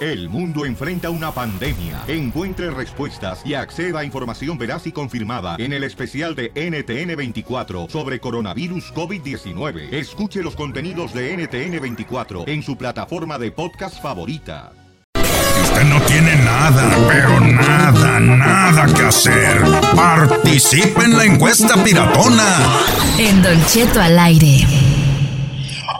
[0.00, 2.02] El mundo enfrenta una pandemia.
[2.06, 8.20] Encuentre respuestas y acceda a información veraz y confirmada en el especial de NTN24 sobre
[8.20, 9.94] coronavirus COVID-19.
[9.94, 14.72] Escuche los contenidos de NTN24 en su plataforma de podcast favorita.
[15.62, 19.62] Usted no tiene nada, pero nada, nada que hacer.
[19.94, 22.66] Participe en la encuesta piratona.
[23.18, 24.85] En Don Cheto al aire.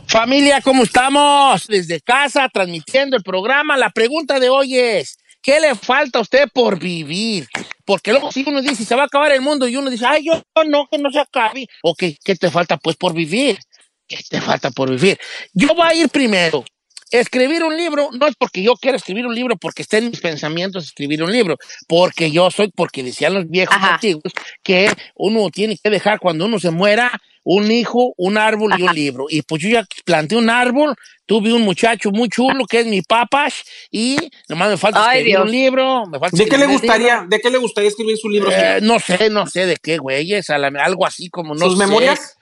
[0.09, 1.67] Familia, ¿cómo estamos?
[1.67, 3.77] Desde casa, transmitiendo el programa.
[3.77, 7.49] La pregunta de hoy es, ¿qué le falta a usted por vivir?
[7.85, 10.25] Porque luego si uno dice, se va a acabar el mundo, y uno dice, ay,
[10.25, 11.67] yo no, que no se acabe.
[11.83, 13.59] Ok, ¿qué te falta pues por vivir?
[14.07, 15.19] ¿Qué te falta por vivir?
[15.53, 16.65] Yo voy a ir primero.
[17.11, 20.21] Escribir un libro no es porque yo quiera escribir un libro, porque esté en mis
[20.21, 25.79] pensamientos escribir un libro, porque yo soy, porque decían los viejos antiguos, que uno tiene
[25.79, 27.13] que dejar cuando uno se muera
[27.45, 29.27] un hijo, un árbol y un libro.
[29.29, 30.97] Y pues yo ya planté un árbol,
[31.27, 33.47] tuve un muchacho muy chulo que es mi papá
[33.93, 34.17] y
[34.49, 35.45] nomás me falta Ay, escribir Dios.
[35.45, 36.07] un libro.
[36.07, 37.29] Me falta ¿De qué le gustaría, libro.
[37.29, 38.51] de qué le gustaría escribir su libro?
[38.51, 41.87] Eh, no sé, no sé de qué, güeyes, algo así como no ¿Sus sé.
[41.87, 42.37] memorias?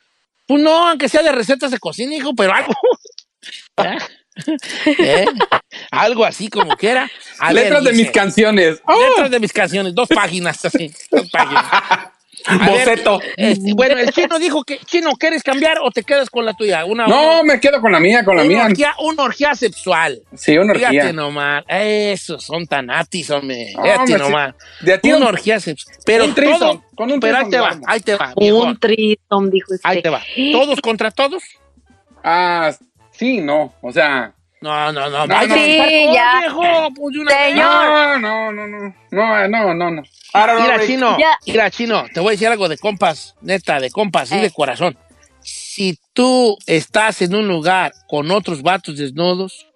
[0.47, 2.73] Pues no, aunque sea de recetas de cocina, hijo, pero algo.
[3.77, 3.99] ¿Eh?
[4.99, 5.27] ¿Eh?
[5.91, 7.11] Algo así como quiera.
[7.39, 8.83] A ver, Letras de dice, mis canciones.
[9.11, 10.93] Letras de mis canciones, dos páginas así.
[11.11, 11.65] Dos páginas.
[12.47, 13.21] Ver, Boceto.
[13.39, 16.85] este, bueno, el chino dijo que, chino, ¿quieres cambiar o te quedas con la tuya?
[16.85, 18.67] Una, No, una, me quedo con la mía, con la una mía.
[18.67, 20.21] orgía, una orgía sexual.
[20.37, 20.91] Sí, una orgía.
[20.91, 21.65] Fíjate nomás.
[21.69, 23.69] Esos son tan atis, hombre.
[23.69, 24.55] Fíjate hombre, nomás.
[24.83, 25.97] De a ti una un- orgía sexual.
[26.05, 26.85] Pero un todo.
[26.95, 28.35] con un pero ahí te va, ahí te va.
[28.37, 29.89] Un trisom, dijo usted.
[29.89, 30.21] Ahí te va.
[30.53, 31.43] ¿Todos contra todos?
[32.23, 32.73] Ah,
[33.17, 33.75] sí, no.
[33.81, 34.33] O sea.
[34.61, 35.27] No, no, no.
[35.27, 35.55] No, no.
[35.55, 35.79] Sí,
[36.15, 36.41] ya.
[36.41, 36.63] viejo,
[36.95, 37.55] pues, una vez.
[37.57, 38.95] No, no, no, no.
[39.11, 40.03] No, no, no, no.
[40.33, 40.87] Ahora, Mira, Rick.
[40.87, 41.39] chino, Ya.
[41.47, 44.41] mira, chino, te voy a decir algo de compas, neta, de compas, y Eh.
[44.41, 44.97] de corazón.
[45.43, 49.67] Si tú estás en un lugar con otros vatos desnudos,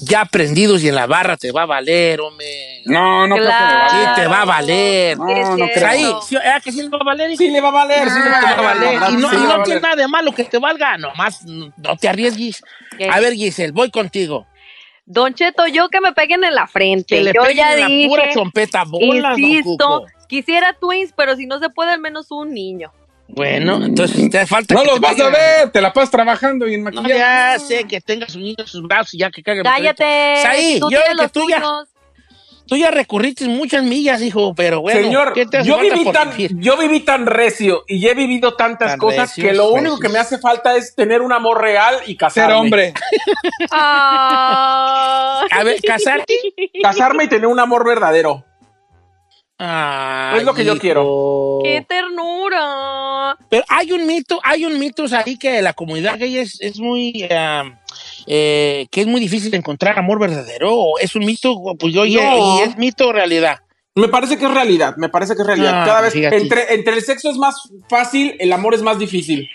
[0.00, 2.82] ya prendidos y en la barra te va a valer, hombre.
[2.84, 3.90] No, no creo que me.
[3.90, 5.18] Sí, te va a valer.
[5.18, 5.86] No, no creo.
[5.88, 7.36] Ahí, sí, ¿eh, que sí le va a valer?
[7.36, 8.08] Sí, le va a valer.
[8.08, 8.98] sí, te va a valer.
[9.02, 11.96] Ah, Y no, sí y no tiene nada de malo que te valga, nomás no
[11.96, 12.62] te arriesgues.
[12.98, 13.08] ¿Qué?
[13.08, 14.46] A ver, Giselle, voy contigo.
[15.06, 17.16] Don Cheto, yo que me peguen en la frente.
[17.16, 21.36] Que le yo peguen ya en la dije, pura chompeta, bola, insisto, quisiera twins, pero
[21.36, 22.92] si no se puede, al menos un niño.
[23.28, 25.70] Bueno, entonces te falta No que los te vas a ver.
[25.70, 27.18] Te la pasas trabajando y en No, maquillaje.
[27.18, 29.62] ya sé que tenga su niño en sus brazos y ya que caiga.
[29.62, 30.78] Cállate.
[30.80, 31.62] Tú yo que los tú ya-.
[32.68, 35.00] Tú ya recurriste muchas millas, hijo, pero bueno.
[35.00, 36.52] Señor, ¿qué te hace yo falta viví, por tan, vivir?
[36.58, 40.00] yo viví tan recio y he vivido tantas Tan cosas recios, que lo único recios.
[40.00, 42.54] que me hace falta es tener un amor real y Ser casarme.
[42.54, 42.94] hombre.
[43.70, 45.44] Ah.
[45.50, 46.34] A ver, ¿casarte?
[46.82, 48.44] Casarme y tener un amor verdadero.
[49.58, 51.60] Ay, Es lo que yo quiero.
[51.64, 53.36] ¡Qué ternura!
[53.48, 57.26] Pero hay un mito, hay un mito ahí que la comunidad gay es, es muy,
[57.28, 57.62] eh,
[58.26, 60.74] eh, que es muy difícil de encontrar amor verdadero.
[60.74, 61.56] ¿O ¿Es un mito?
[61.78, 62.58] Pues yo, oye, No.
[62.58, 63.58] ¿y es mito o realidad?
[63.94, 65.82] Me parece que es realidad, me parece que es realidad.
[65.82, 67.54] Ah, Cada vez, entre, entre el sexo es más
[67.88, 69.48] fácil, el amor es más difícil.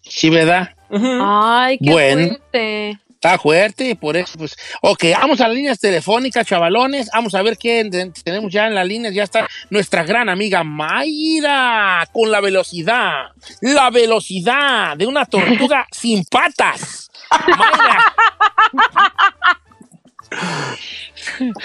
[0.00, 0.70] Sí, ¿verdad?
[0.90, 2.28] Ay, qué Bueno.
[2.28, 2.98] fuerte.
[3.16, 4.56] Está fuerte, por eso, pues.
[4.82, 7.08] Ok, vamos a las líneas telefónicas, chavalones.
[7.12, 9.14] Vamos a ver qué en- tenemos ya en las líneas.
[9.14, 13.30] Ya está nuestra gran amiga Mayra con la velocidad.
[13.62, 17.10] La velocidad de una tortuga sin patas.
[17.48, 18.14] Mayra,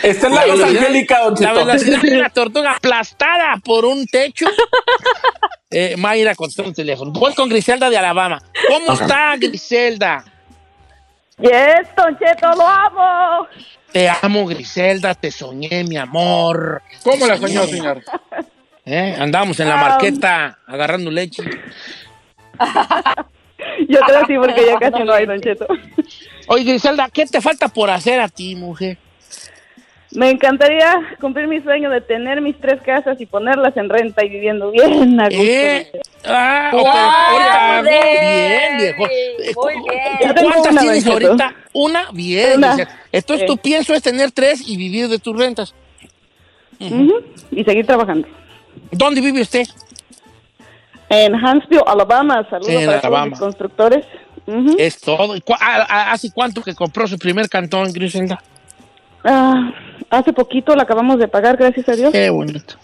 [0.03, 4.45] Está en la, luz angélica, Don la velocidad de una tortuga aplastada por un techo.
[5.73, 7.11] Eh, Mayra contestó el teléfono.
[7.13, 8.41] Voy con Griselda de Alabama.
[8.67, 10.25] ¿Cómo está Griselda?
[11.41, 13.47] Yes, Don Cheto, lo amo.
[13.91, 16.81] Te amo, Griselda, te soñé, mi amor.
[17.03, 18.01] ¿Cómo la soñó, señor?
[18.85, 19.15] ¿Eh?
[19.19, 21.43] Andamos en la marqueta agarrando leche.
[23.89, 25.67] Yo creo sí, porque ya casi no hay, Don Cheto.
[26.47, 28.97] Oye, Griselda, ¿qué te falta por hacer a ti, mujer?
[30.13, 34.29] Me encantaría cumplir mi sueño de tener mis tres casas y ponerlas en renta y
[34.29, 35.41] viviendo bien a gusto.
[35.41, 35.91] ¿Eh?
[36.25, 39.05] Ah, Wow, ok, ahorita, muy bien, viejo.
[39.07, 40.03] Eh, Muy ¿cu- bien.
[40.27, 41.55] Yo tengo ¿Cuántas tienes ahorita?
[41.73, 42.57] Una, bien.
[42.57, 42.89] Una.
[43.11, 43.45] Entonces Sí.
[43.47, 45.73] tu pienso es tener tres y vivir de tus rentas.
[46.79, 48.27] Y seguir trabajando.
[48.91, 49.65] ¿Dónde vive usted?
[51.09, 52.45] En Huntsville, Alabama.
[52.49, 53.25] Saludos En para todos Alabama.
[53.31, 54.05] mis constructores.
[54.45, 54.75] Ujú.
[54.77, 55.35] Es todo.
[55.35, 58.41] ¿Y cua- a- a- ¿Hace cuánto que compró su primer cantón, Griselda?
[59.23, 59.71] Ah,
[60.09, 62.11] hace poquito la acabamos de pagar, gracias a Dios.
[62.11, 62.75] Qué bonito.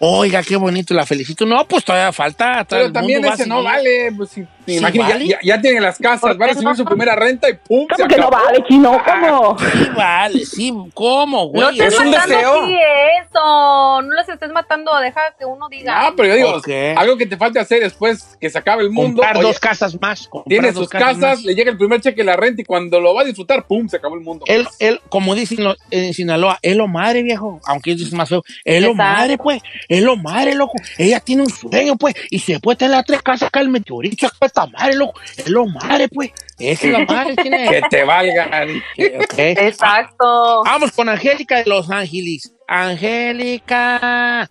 [0.00, 1.46] Oiga, qué bonito, la felicito.
[1.46, 2.64] No, pues todavía falta.
[2.68, 4.12] Pero el también mundo va a ese no vale.
[4.16, 5.26] Pues, sí, Sí vale.
[5.26, 7.86] ya, ya tienen las casas, van a subir su primera renta y ¡pum!
[7.90, 8.44] se ¿Cómo que no acabó.
[8.44, 9.02] vale, chino?
[9.04, 9.56] ¿Cómo?
[9.74, 10.72] Sí, vale, sí.
[10.94, 11.60] ¿Cómo, güey?
[11.62, 12.62] No te Es un deseo.
[12.62, 12.76] así
[13.24, 14.02] eso.
[14.02, 14.90] No las estés matando.
[15.00, 16.02] Deja que uno diga.
[16.10, 19.22] No, pero yo digo, algo que te falte hacer después que se acabe el mundo.
[19.22, 20.28] comprar oye, dos casas más.
[20.30, 21.42] dos sus casas, más.
[21.42, 23.88] le llega el primer cheque de la renta y cuando lo va a disfrutar, ¡pum!
[23.88, 24.44] Se acabó el mundo.
[24.48, 25.58] Él, él, como dicen
[25.90, 27.60] en Sinaloa, es lo madre, viejo.
[27.66, 28.42] Aunque es más feo.
[28.64, 29.60] Es lo madre, pues.
[29.88, 30.74] Es lo madre, loco.
[30.98, 32.14] Ella tiene un sueño, pues.
[32.30, 34.26] Y se puede tener las tres casas acá el meteorito.
[34.26, 35.20] acá Esta madre, loco.
[35.36, 36.30] Es lo madre, pues.
[36.60, 37.34] Esa es la madre.
[37.34, 37.68] tiene.
[37.68, 38.66] Que te valga.
[39.18, 39.34] Ok.
[39.36, 40.62] Exacto.
[40.64, 42.54] Vamos con Angélica de Los Ángeles.
[42.68, 44.48] Angélica.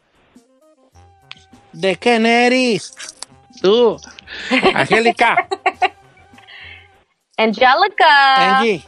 [1.72, 2.94] ¿De qué eres?
[3.62, 3.98] Tú.
[4.76, 5.48] Angélica.
[7.38, 8.58] Angelica.
[8.60, 8.84] Angie.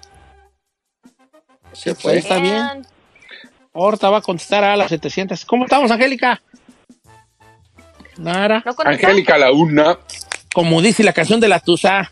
[1.71, 2.85] Se puede, está bien.
[3.73, 5.45] Ahorita va a contestar a las 700.
[5.45, 6.41] ¿Cómo estamos, Angélica?
[8.17, 8.61] Nara.
[8.65, 8.73] ¿No?
[8.83, 9.97] Angélica la una.
[10.55, 12.09] Como dice la canción de la Tusa.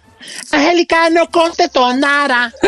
[0.52, 2.52] Angélica no contestó nada.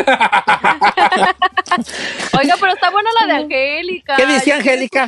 [2.40, 4.16] Oiga, pero está buena la de Angélica.
[4.16, 5.06] ¿Qué decía Angélica?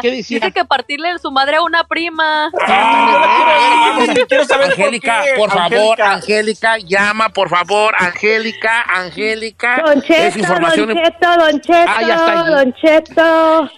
[0.00, 0.38] ¿Qué decía?
[0.38, 2.48] Dice que partirle su madre a una prima.
[4.28, 6.78] quiero saber Angélica, por favor, Angélica.
[6.78, 9.82] Llama, por favor, Angélica, Angélica.
[9.84, 10.94] Don Es Cheto, información.
[10.94, 12.50] Don Cheto, Don Cheto, Ah, ya está ahí.
[12.54, 13.70] Don Cheto.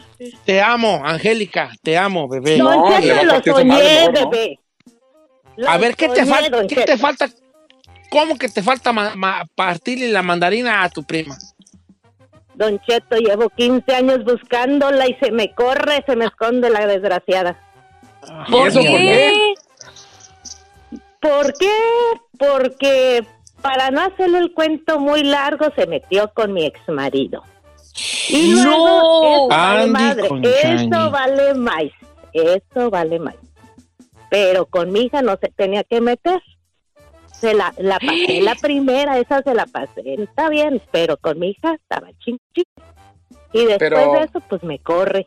[0.44, 2.58] Te amo, Angélica, te amo, bebé.
[2.58, 4.58] Don Cheto, lo soñé, bebé.
[5.66, 6.66] A ver, ¿qué te falta?
[6.66, 7.28] ¿Qué te falta?
[8.10, 11.36] ¿Cómo que te falta ma- ma- partirle la mandarina a tu prima?
[12.54, 17.58] Don Cheto, llevo 15 años buscándola y se me corre, se me esconde la desgraciada.
[18.48, 19.54] ¿Y eso por qué?
[21.20, 21.72] ¿Por qué?
[22.38, 23.24] Porque
[23.62, 27.44] para no hacerle el cuento muy largo se metió con mi ex marido.
[28.28, 28.62] Y No.
[28.64, 31.82] luego, eso vale madre, eso vale más,
[32.32, 33.34] eso vale más.
[34.30, 36.40] Pero con mi hija no se tenía que meter.
[37.32, 41.50] Se la, la pasé la primera, esa se la pasé, está bien, pero con mi
[41.50, 42.64] hija estaba ching ching.
[43.52, 45.26] Y después Pero- de eso, pues me corre.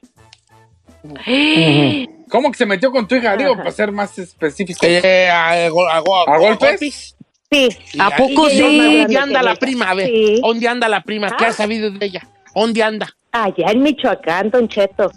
[2.30, 3.36] ¿Cómo que se metió con tu hija?
[3.36, 4.86] Digo, para ser más específico.
[4.86, 5.88] Eh, a, a go-
[6.28, 7.16] ¿A golpes?
[7.52, 8.98] Sí, ¿A poco ¿Y sí?
[9.02, 9.90] ¿Dónde anda la prima?
[9.92, 10.40] A ver, Sí.
[10.42, 11.36] ¿dónde anda la prima?
[11.38, 11.50] ¿Qué Ah.
[11.50, 12.28] has sabido de ella?
[12.56, 13.08] ¿Dónde anda?
[13.32, 15.12] allá en Michoacán, Don Cheto.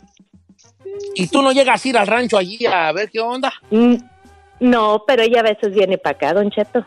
[1.14, 3.52] ¿Y tú no llegas a ir al rancho allí a ver qué onda?
[3.70, 3.94] Mm,
[4.60, 6.84] No, pero ella a veces viene para acá, Don Cheto.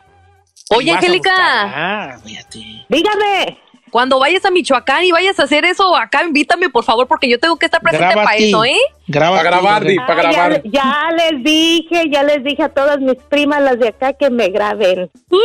[0.72, 2.60] Oye, Angélica, Ah, fíjate.
[2.90, 3.58] Dígame.
[3.92, 7.40] cuando vayas a Michoacán y vayas a hacer eso acá, invítame, por favor, porque yo
[7.40, 8.50] tengo que estar presente para Grábate.
[8.50, 8.78] eso, ¿eh?
[9.08, 10.62] Graba Para grabar, Di, para Ah, ya, grabar.
[10.66, 14.50] ya les dije, ya les dije a todas mis primas, las de acá, que me
[14.50, 15.10] graben.
[15.32, 15.38] Yo,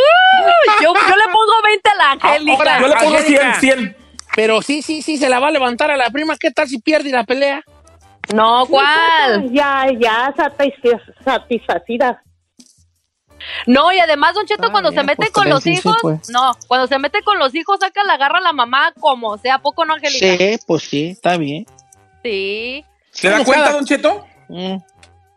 [0.82, 2.56] yo le pongo 20 a la Angélica.
[2.58, 3.54] Ahora, Yo le pongo Angélica.
[3.60, 3.96] 100, 100.
[4.36, 6.36] Pero sí, sí, sí, se la va a levantar a la prima.
[6.36, 7.62] ¿Qué tal si pierde la pelea?
[8.32, 9.50] No, ¿cuál?
[9.52, 12.22] Ya, ya, satisf- satisfacida.
[13.66, 16.30] No, y además, Don Cheto, Ah, cuando ya, se mete pues, con los hijos, pues.
[16.30, 19.56] no, cuando se mete con los hijos, saca la agarra a la mamá como sea,
[19.56, 20.36] ¿a poco no, Angélica?
[20.38, 21.66] Sí, pues sí, está bien.
[22.22, 22.84] Sí.
[23.10, 24.26] ¿Se da cuenta, Don Cheto?
[24.48, 24.76] Mm.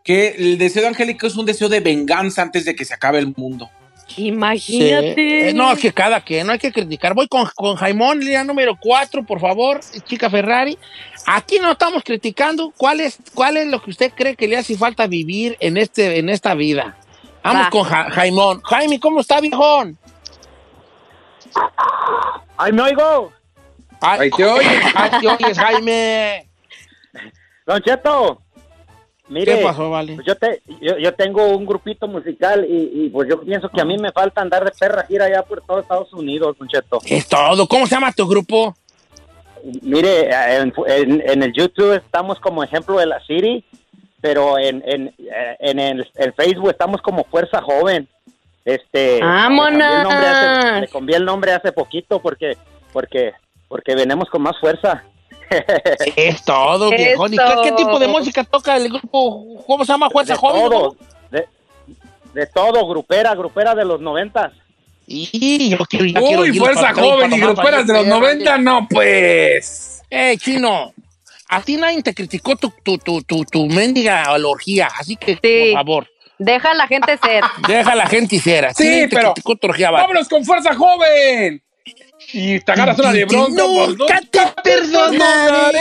[0.02, 3.18] Que el deseo de Angélica es un deseo de venganza antes de que se acabe
[3.18, 3.68] el mundo.
[4.08, 4.28] Sí.
[4.28, 5.50] Imagínate.
[5.50, 7.14] Eh, no, que cada quien, no hay que criticar.
[7.14, 10.78] Voy con, con Jaimón, línea número 4, por favor, chica Ferrari.
[11.26, 14.76] Aquí no estamos criticando cuál es, cuál es lo que usted cree que le hace
[14.76, 16.96] falta vivir en, este, en esta vida.
[17.42, 17.70] Vamos Va.
[17.70, 18.60] con Ja- Jaimón.
[18.62, 19.96] Jaime, ¿cómo está, viejón?
[22.56, 23.32] ¡Ay, me oigo!
[24.00, 24.82] Ay, Ahí te oyes.
[24.94, 26.48] ay, te oyes, Jaime.
[27.66, 28.42] Don Cheto,
[29.28, 30.14] mire, ¿Qué pasó, vale?
[30.14, 33.80] pues yo, te, yo, yo tengo un grupito musical y, y, pues yo pienso que
[33.80, 36.98] a mí me falta andar de perra gira allá por todo Estados Unidos, Don Cheto.
[37.06, 37.66] Es todo.
[37.68, 38.74] ¿Cómo se llama tu grupo?
[39.82, 43.64] Mire, en, en- en el YouTube estamos como ejemplo de la City,
[44.20, 48.08] pero en, en, eh, en el en Facebook estamos como Fuerza Joven.
[48.64, 49.78] Este, ¡Vámonos!
[49.78, 52.56] le cambié el nombre hace- Le cambié el nombre hace poquito porque
[52.92, 53.32] porque
[53.68, 55.02] porque venimos con más fuerza.
[56.16, 57.34] Es todo, viejón.
[57.34, 59.64] ¿Y qué, tipo de música toca el grupo?
[59.66, 60.10] ¿Cómo se llama?
[60.10, 60.62] ¿Fuerza de Joven?
[60.70, 60.96] todo,
[61.30, 61.48] de,
[62.34, 64.52] de todo, grupera, grupera de los noventas.
[65.06, 70.02] Y yo quiero, ya quiero Uy, fuerza joven y gruperas de los 90, no, pues.
[70.10, 70.92] Eh, chino,
[71.48, 75.72] a ti nadie te criticó tu, tu, tu, tu, tu mendiga orgía, así que, por
[75.78, 76.06] favor,
[76.38, 77.42] Deja a la gente ser.
[77.66, 78.72] deja a la gente ser.
[78.74, 80.02] Sí, pero- criticó tu orgía, vale.
[80.02, 81.62] ¡Vámonos con fuerza joven!
[82.32, 83.54] Y te agarras una de bronco.
[83.56, 85.80] pues, Nunca te perdonaré,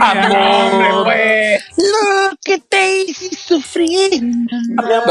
[0.00, 1.58] amor, güey.
[1.76, 4.22] Lo que te hice sufrir.
[4.22, 5.02] No,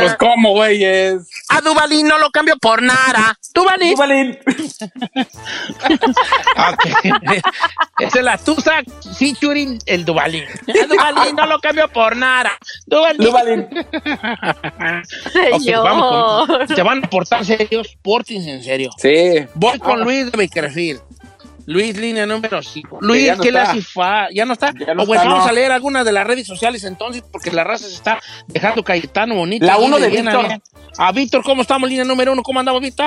[0.00, 1.28] pues cómo, güeyes.
[1.50, 3.38] A Dubalín no lo cambio por nada.
[3.54, 3.92] Dubalín.
[3.94, 4.38] Dubalín.
[6.58, 6.84] Ok.
[8.00, 8.82] Esa es la Tusa
[9.18, 10.44] featuring el Dubalín.
[10.44, 12.52] A Dubalín no lo cambio por nada.
[12.86, 13.22] Dubalín.
[13.24, 13.68] Dubalín.
[15.52, 15.84] Ok, Señor.
[15.84, 18.90] vamos con- te van a portar serios, pórtense en serio.
[18.98, 19.46] Sí.
[19.54, 21.00] Voy con Luis de Bakerfield.
[21.66, 22.98] Luis, línea número 5.
[23.02, 23.82] Luis, no ¿qué le hace?
[24.32, 24.72] ¿Ya no está?
[24.72, 25.50] Ya no o pues está, vamos no.
[25.50, 29.34] a leer algunas de las redes sociales entonces, porque la raza se está dejando Cayetano
[29.34, 29.66] bonito.
[29.66, 30.46] La uno de Víctor.
[30.96, 31.88] A Víctor, ¿cómo estamos?
[31.90, 33.06] Línea número uno, ¿cómo andamos, Víctor?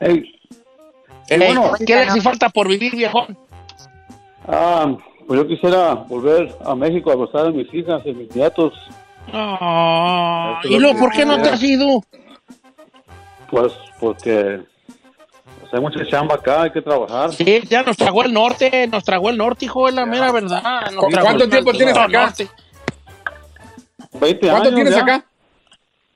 [0.00, 0.22] Hey,
[1.28, 1.72] Eh, bueno.
[1.86, 3.36] ¿Qué le hace falta por vivir, viejón?
[4.48, 4.96] ah,
[5.28, 8.72] pues yo quisiera volver a México a gozar a mis hijas y mis nietos.
[9.32, 12.02] Ah, Eso ¿Y luego lo por qué no te has ido?
[13.50, 14.60] Pues porque
[15.72, 17.32] hay mucha chamba acá, hay que trabajar.
[17.32, 20.62] Sí, ya nos tragó el norte, nos tragó el norte, hijo, es la mera verdad.
[20.92, 22.08] nos ¿Cu- tragó cuánto tiempo tienes acá?
[22.26, 22.48] norte.
[24.12, 25.02] 20 ¿Cuánto años tienes ya.
[25.02, 25.24] acá?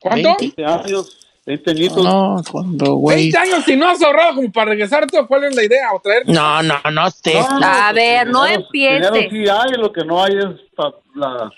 [0.01, 0.29] ¿Cuánto?
[0.39, 0.63] 20.
[0.63, 2.05] 20 años, 20 añitos.
[2.05, 3.31] No, cuando, güey.
[3.31, 5.25] 20 años si no has ahorrado como para regresarte.
[5.27, 5.93] ¿Cuál es la idea?
[5.95, 6.23] ¿O traer?
[6.27, 7.35] No, no, no te.
[7.35, 8.95] No, no, A pues, ver, no dinero- empiece.
[9.11, 10.85] Dinero sí hay, lo que no hay es
[11.15, 11.51] la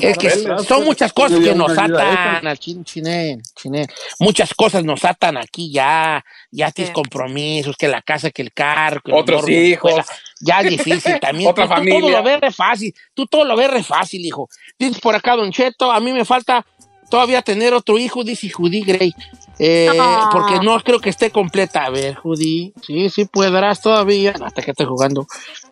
[0.00, 0.30] Es que
[0.66, 3.86] son muchas cosas que nos atan al chin, chiné, chiné.
[4.20, 6.24] Muchas cosas nos atan aquí ya.
[6.50, 6.94] Ya tienes Sí.
[6.94, 10.04] compromisos, que la casa, que el carro, que el Otros la hijos.
[10.40, 11.48] Ya es difícil también.
[11.50, 12.18] Otra Tú- tú todo familia.
[12.18, 12.94] lo ves re fácil.
[13.14, 14.48] Tú todo lo ves re fácil, hijo.
[14.78, 16.64] Dices por acá, Don Cheto, a mí me falta
[17.10, 19.14] todavía tener otro hijo, dice Judy Gray.
[19.58, 19.88] Eh.
[20.30, 21.84] Porque no creo que esté completa.
[21.84, 22.72] A ver, Judy.
[22.86, 24.34] Sí, sí podrás todavía.
[24.42, 25.26] Hasta que estoy jugando.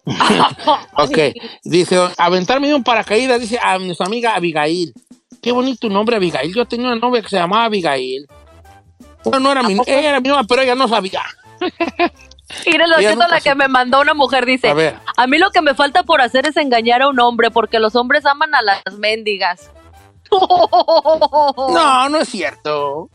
[0.98, 1.18] Ok,
[1.64, 4.94] dice, aventarme de un paracaídas, dice a nuestra amiga Abigail.
[5.42, 6.54] Qué bonito nombre, Abigail.
[6.54, 8.26] Yo tenía una novia que se llamaba Abigail.
[9.24, 11.22] Bueno, no era mi, ella era mi novia, pero ella no sabía.
[12.66, 14.96] Mire, lo siento, la que me mandó una mujer dice, A ver.
[15.16, 17.96] a mí lo que me falta por hacer es engañar a un hombre porque los
[17.96, 19.70] hombres aman a las mendigas.
[20.30, 23.10] No, no es cierto.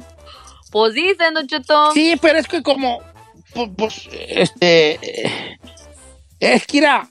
[0.71, 1.91] Pues dicen, Don Cheto.
[1.93, 2.99] Sí, pero es que como,
[3.53, 5.57] pu- pues, este, eh,
[6.39, 7.09] es que era,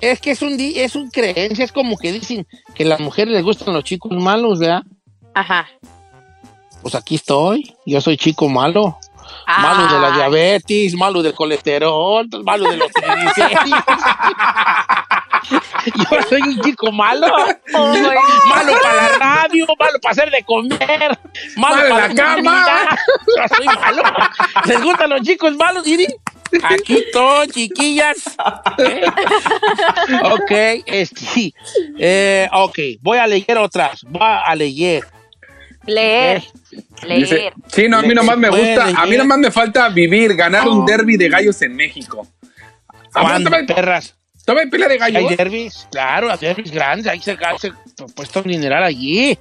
[0.00, 3.00] es que es un, di- es un creencia, es como que dicen que a las
[3.00, 4.82] mujeres les gustan los chicos malos, ¿verdad?
[5.34, 5.66] Ajá.
[6.82, 8.98] Pues aquí estoy, yo soy chico malo.
[9.46, 13.82] Malo de la diabetes, malo del colesterol, malo de los triglicéridos.
[16.10, 17.26] Yo soy un chico malo.
[17.74, 17.94] Oh,
[18.48, 21.18] malo para la radio, malo para hacer de comer,
[21.56, 22.98] malo para la cama.
[23.36, 24.02] Yo soy malo.
[24.66, 26.06] ¿Les gustan los chicos malos, Diri?
[26.62, 28.16] Aquí estoy, chiquillas.
[28.78, 29.02] ¿Eh?
[30.22, 30.50] Ok,
[30.86, 31.52] este,
[31.98, 34.02] eh, ok, voy a leer otras.
[34.04, 35.04] Voy a leer.
[35.86, 36.42] Leer.
[37.06, 37.52] Dice, Leer.
[37.66, 40.86] sí, no, a mí nomás me gusta, a mí nomás me falta vivir, ganar un
[40.86, 42.26] derby de gallos en México.
[43.12, 44.16] ¿A ¿Cuándo, todavía- perras?
[44.44, 45.36] ¿Todavía hay pelea de Hay gallos?
[45.36, 47.72] derbis, claro, hay derbis grandes, ahí se se
[48.14, 49.38] puesto un dineral allí.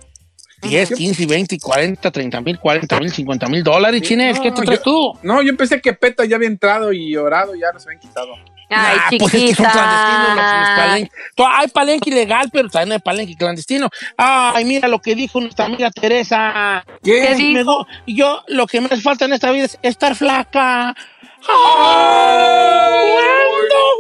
[0.61, 4.63] 10, 15, 20, 40, 30 mil, 40 mil, 50 mil dólares, chines, ¿qué te No,
[4.65, 5.19] traes yo- tú?
[5.21, 8.33] No, yo pensé que Peta ya había entrado y orado, ya nos habían quitado.
[8.69, 11.11] Ay, Ah, pues es que son clandestinos los, palenques.
[11.37, 13.89] Hay palenque ilegal, pero también hay palenque clandestino.
[14.15, 16.83] Ay, mira lo que dijo nuestra amiga Teresa.
[17.03, 17.85] ¿Qué Es- me dijo?
[18.07, 20.95] yo, lo que me hace falta en esta vida es estar flaca.
[21.45, 23.42] ¿Cuándo,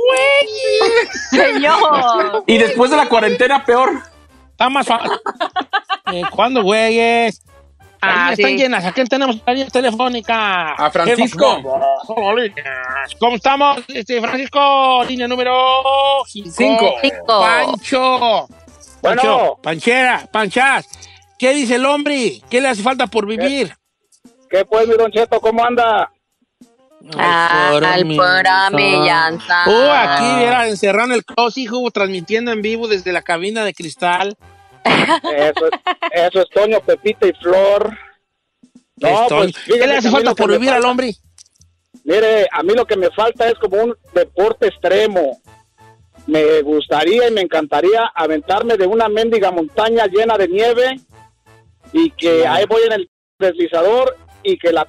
[0.07, 1.53] güey?
[1.53, 2.43] Señor.
[2.47, 3.91] Y después de la cuarentena, peor.
[4.51, 5.11] Está más fácil.
[6.11, 7.41] Eh, ¿Cuándo, güeyes?
[8.01, 8.57] Ah, están sí.
[8.57, 8.85] llenas.
[8.85, 10.73] ¿A quién tenemos en la línea telefónica?
[10.73, 11.61] A Francisco.
[13.19, 15.03] ¿Cómo estamos, este, Francisco?
[15.07, 15.53] Línea número
[16.27, 16.95] Cinco.
[17.01, 17.25] Cinco.
[17.25, 18.47] Pancho.
[19.01, 19.29] Pancho.
[19.31, 19.59] Bueno.
[19.61, 20.87] Panchera, Panchas.
[21.39, 22.41] ¿Qué dice el hombre?
[22.49, 23.73] ¿Qué le hace falta por vivir?
[24.49, 25.39] ¿Qué pues, mi Don Cheto?
[25.39, 26.11] ¿Cómo anda?
[27.17, 29.63] Al pura millanza.
[29.67, 33.73] Oh, aquí era encerrado en el closet, hijo, transmitiendo en vivo desde la cabina de
[33.73, 34.37] cristal.
[34.85, 35.69] Eso,
[36.11, 37.97] eso es Toño, Pepita y Flor.
[38.97, 41.13] No, pues, ¿Qué le hace falta por vivir al hombre?
[42.05, 45.41] Mire, a mí lo que me falta es como un deporte extremo.
[46.27, 50.95] Me gustaría y me encantaría aventarme de una mendiga montaña llena de nieve
[51.91, 54.87] y que ahí voy en el deslizador y que la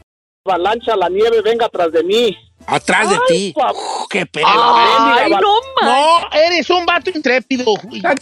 [0.55, 2.37] avalancha, la nieve venga atrás de mí.
[2.67, 3.55] Atrás de ti.
[3.57, 4.47] Uf, ¡Qué pedo!
[4.47, 5.41] Ay, no, man.
[5.83, 7.65] No, eres un vato intrépido.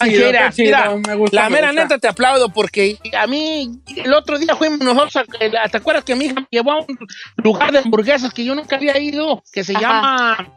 [0.02, 0.26] Chido,
[0.56, 1.82] mira, me gusta, la me mera gusta.
[1.82, 5.26] neta te aplaudo porque a mí el otro día fuimos nosotros,
[5.62, 6.98] a- ¿te acuerdas que mi hija me llevó a un
[7.36, 9.42] lugar de hamburguesas que yo nunca había ido?
[9.52, 9.80] Que se Ajá.
[9.80, 10.52] llama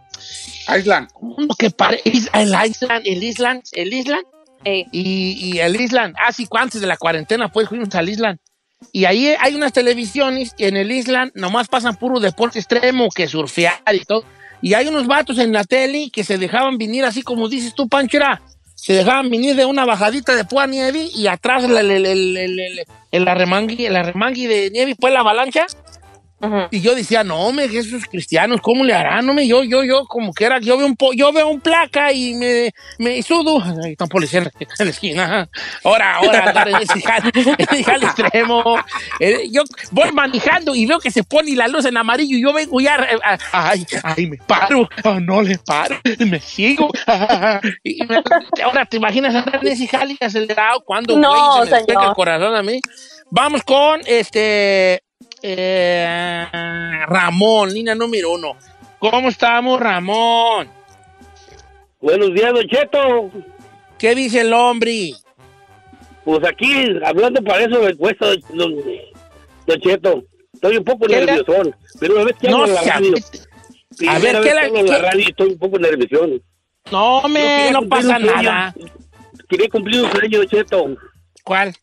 [0.77, 1.09] Island.
[1.19, 4.23] Uno que pare, el Island, el Island, el Island.
[4.67, 8.39] Y, y el Island, así antes de la cuarentena, pues fuimos al Island.
[8.91, 13.27] Y ahí hay unas televisiones y en el Island nomás pasan puro deporte extremo, que
[13.27, 14.23] surfear y todo.
[14.61, 17.87] Y hay unos vatos en la tele que se dejaban venir así como dices tú,
[17.87, 18.41] Panchera.
[18.75, 23.27] Se dejaban venir de una bajadita de pura nieve y atrás el, el, el, el
[23.27, 25.65] arremangui de nieve, pues la avalancha.
[26.71, 29.25] Y yo decía, no, me, esos cristianos, ¿cómo le harán?
[29.25, 31.61] No, me, yo, yo, yo, como que era, yo veo un, po- yo veo un
[31.61, 33.61] placa y me, me sudo.
[33.83, 35.49] Ahí está un policía en la, en la esquina.
[35.83, 37.21] Ahora, ahora, andar en ese jal,
[37.85, 38.63] jal extremo.
[39.19, 42.53] Eh, yo voy manejando y veo que se pone la luz en amarillo y yo
[42.53, 46.89] vengo ya, eh, ah, ay, ay, me paro, Ah, no le paro, me sigo.
[47.83, 48.21] Y me-
[48.63, 52.03] ahora, ¿te imaginas andar en ese jal y acelerado cuando No, güey, se me señor.
[52.05, 52.79] el corazón a mí?
[53.31, 55.01] Vamos con este
[55.41, 56.45] eh,
[57.07, 58.55] Ramón, línea número uno.
[58.99, 60.69] ¿Cómo estamos, Ramón?
[62.01, 63.31] Buenos días, Don Cheto.
[63.97, 65.11] ¿Qué dice el hombre?
[66.23, 68.75] Pues aquí, hablando para eso de encuesta, Don,
[69.67, 70.23] don Cheto.
[70.53, 71.71] Estoy un poco ¿Qué le- nervioso.
[71.99, 73.13] Pero una vez que No hablo en la radio.
[74.09, 76.27] A ver, ¿qué la- en la radio estoy un poco nervioso.
[76.91, 78.73] No, me, no pasa nada.
[79.49, 80.85] Quería cumplir un sueño, Don Cheto.
[81.43, 81.75] ¿Cuál?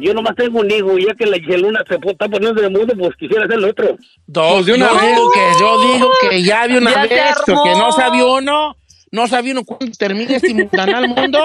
[0.00, 2.94] Yo nomás tengo un hijo, y ya que la Luna se está poniendo de mundo,
[2.98, 3.96] pues quisiera hacer lo otro.
[4.26, 5.18] Dos de una vez.
[5.34, 8.76] Que yo digo que ya vi una Ya vez, que no sabía uno,
[9.10, 11.40] no sabía uno cuándo termine este mundanal mundo.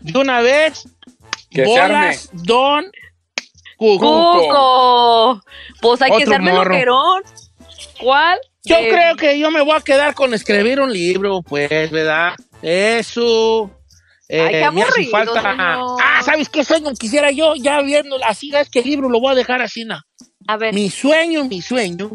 [0.00, 0.88] De una vez,
[1.50, 2.84] Que bolas, don
[3.76, 4.40] Cuco.
[4.40, 5.42] Cuco.
[5.82, 6.58] Pues hay que Otro ser morro.
[6.70, 7.22] meloquerón.
[8.00, 8.38] ¿Cuál?
[8.64, 12.32] Yo Eh, creo que yo me voy a quedar con escribir un libro, pues, ¿verdad?
[12.62, 13.70] Eso.
[14.28, 15.40] Eh, Ay, qué me hace aburrido, falta.
[15.52, 15.98] señor.
[16.02, 17.54] Ah, ¿sabes qué sueño quisiera yo?
[17.56, 20.02] Ya viendo así, es que el libro lo voy a dejar así, na.
[20.48, 20.74] A ver.
[20.74, 22.10] Mi sueño, mi sueño,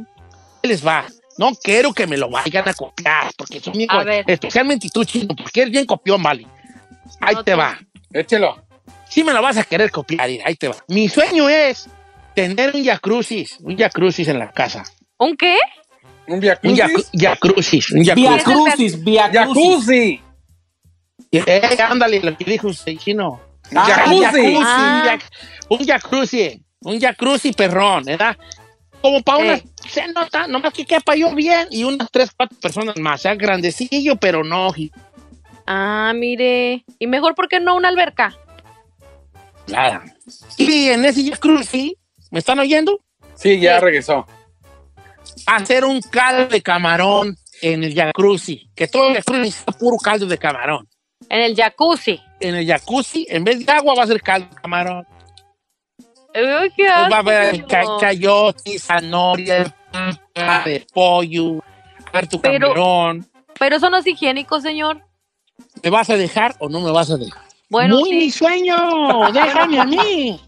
[0.62, 1.06] ¿qué les va?
[1.38, 4.25] No quiero que me lo vayan a copiar, porque son bien, A co- ver.
[4.27, 6.46] especialmente tú, chino, porque eres bien copión, vale.
[7.22, 7.80] Ahí te va.
[8.13, 8.62] Échelo.
[9.10, 10.76] Sí me lo vas a querer copiar, ahí te va.
[10.89, 11.89] Mi sueño es
[12.36, 14.84] tener un jacuzzi, un jacuzzi en la casa.
[15.17, 15.58] ¿Un qué?
[16.28, 16.78] ¿Un Un viacrucis?
[16.80, 18.04] jacu- jacuzzi, un
[19.04, 20.21] Via jacuzzi.
[21.32, 23.39] Eh, ándale, lo que dijo usted, chino.
[23.76, 24.22] Ah, jacuzzi.
[24.24, 24.56] jacuzzi.
[24.58, 25.04] un Ah.
[25.06, 25.32] jac-
[25.70, 28.36] Un jacuzzi, un jacuzzi perrón, ¿verdad?
[29.02, 29.65] Como para unas, Eh.
[29.89, 33.36] se nota, nomás que quepa yo bien y unas tres, cuatro personas más, o sea,
[33.36, 34.74] grandecillo, pero no,
[35.65, 36.84] Ah, mire.
[37.00, 38.36] Y mejor, ¿por qué no una alberca?
[39.67, 40.02] Claro.
[40.58, 41.96] Y en ese jacuzzi,
[42.32, 43.00] ¿me están oyendo?
[43.36, 44.28] Sí, ya regresó.
[45.46, 50.26] Hacer un caldo de camarón en el jacuzzi, que todo el jacuzzi sea puro caldo
[50.26, 50.88] de camarón.
[51.29, 52.19] En el jacuzzi.
[52.39, 55.07] En el jacuzzi, en vez de agua, va a ser caldo de camarón.
[56.34, 57.67] Uy, qué Pues va a haber señor.
[57.67, 59.75] ca- chayote, zanahoria,
[60.65, 61.63] de pollo, va
[62.05, 63.27] a haber tu Pero- camarón.
[63.60, 65.01] Pero eso no es higiénico, señor.
[65.84, 67.43] ¿Me vas a dejar o no me vas a dejar?
[67.69, 68.15] Bueno, Muy sí.
[68.15, 70.39] mi sueño, déjame a mí.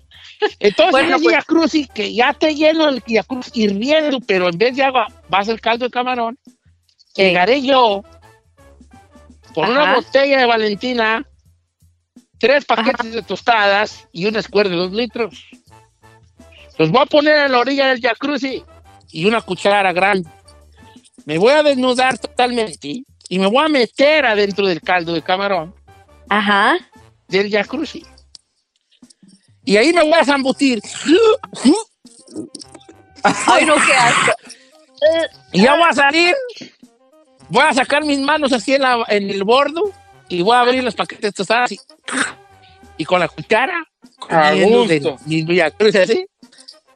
[0.59, 4.57] Entonces, Bueno, en el pues- jacuzzi, que ya esté lleno el jacuzzi hirviendo, pero en
[4.57, 6.37] vez de agua va a ser caldo de camarón,
[7.15, 8.03] llegaré yo
[9.53, 11.25] por una botella de Valentina,
[12.39, 15.45] tres paquetes de tostadas y una escuela de dos litros.
[16.77, 18.63] Los voy a poner en la orilla del jacuzzi
[19.11, 20.29] y una cuchara grande.
[21.25, 25.73] Me voy a desnudar totalmente y me voy a meter adentro del caldo de camarón
[26.29, 26.77] Ajá.
[27.27, 28.05] del jacuzzi.
[29.65, 30.81] Y ahí me voy a zambutir.
[33.23, 34.31] Ay, no, qué asco.
[35.51, 36.33] Y ya voy a salir.
[37.53, 39.91] Voy a sacar mis manos así en, la- en el bordo
[40.27, 41.79] y voy a abrir los paquetes tostadas y,
[42.97, 43.83] y con la cuchara.
[44.27, 45.23] A comiendo del- gusto.
[45.27, 46.25] mi jacuzzi así.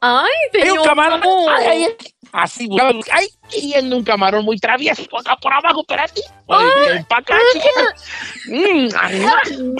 [0.01, 0.29] Ay,
[0.63, 1.21] Hay un camarón.
[1.59, 1.87] Ay.
[2.31, 2.67] Así,
[3.11, 3.27] ay,
[3.71, 5.83] yendo un camarón muy travieso por acá por abajo,
[7.07, 7.95] pa' acá, chiquita.
[8.49, 9.75] Mm.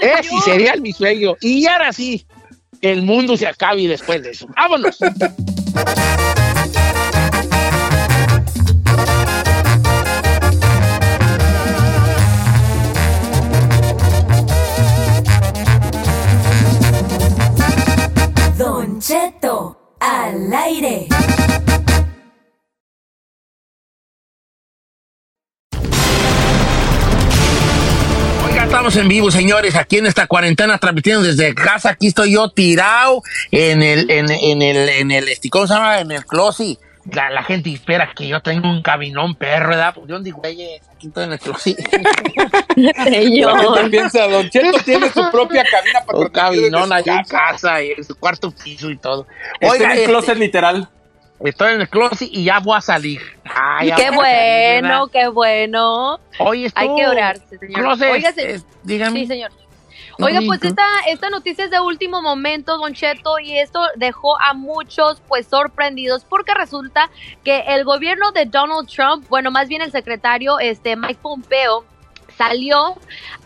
[0.00, 1.34] Ese sería mi sueño.
[1.40, 2.26] Y ahora sí,
[2.82, 4.46] el mundo se acabe después de eso.
[4.56, 4.98] Vámonos.
[20.28, 21.08] Al aire.
[28.64, 31.90] Estamos en vivo, señores, aquí en esta cuarentena, transmitiendo desde casa.
[31.90, 36.00] Aquí estoy yo tirado en el, en, en el, en el, este, ¿cómo se llama?
[36.00, 36.78] En el closet.
[37.12, 39.94] La, la gente espera que yo tenga un cabinón perro, ¿verdad?
[39.94, 41.76] Pues yo digo, güey, aquí estoy en el closet.
[42.76, 47.82] La gente piensa, Don Cheto tiene su propia cabina para un cabinón ahí en casa.
[47.82, 49.26] y en su cuarto piso y todo.
[49.60, 50.88] Está Oiga, en el este, closet literal.
[51.44, 53.20] Estoy en el closet y ya voy a salir.
[53.44, 56.20] Ah, ya qué a salir, bueno, qué bueno.
[56.40, 57.80] Oye, Hay que orarse, señor.
[57.80, 59.20] Closet, Oiga, se- es- dígame.
[59.20, 59.50] Sí, señor.
[60.20, 64.52] Oiga, pues esta, esta noticia es de último momento, Don Cheto, y esto dejó a
[64.52, 67.08] muchos pues sorprendidos porque resulta
[67.44, 71.84] que el gobierno de Donald Trump, bueno, más bien el secretario este Mike Pompeo
[72.36, 72.96] salió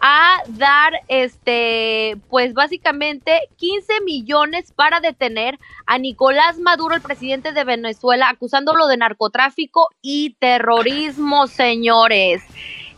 [0.01, 7.65] a dar este pues básicamente 15 millones para detener a Nicolás Maduro, el presidente de
[7.65, 12.43] Venezuela, acusándolo de narcotráfico y terrorismo, señores.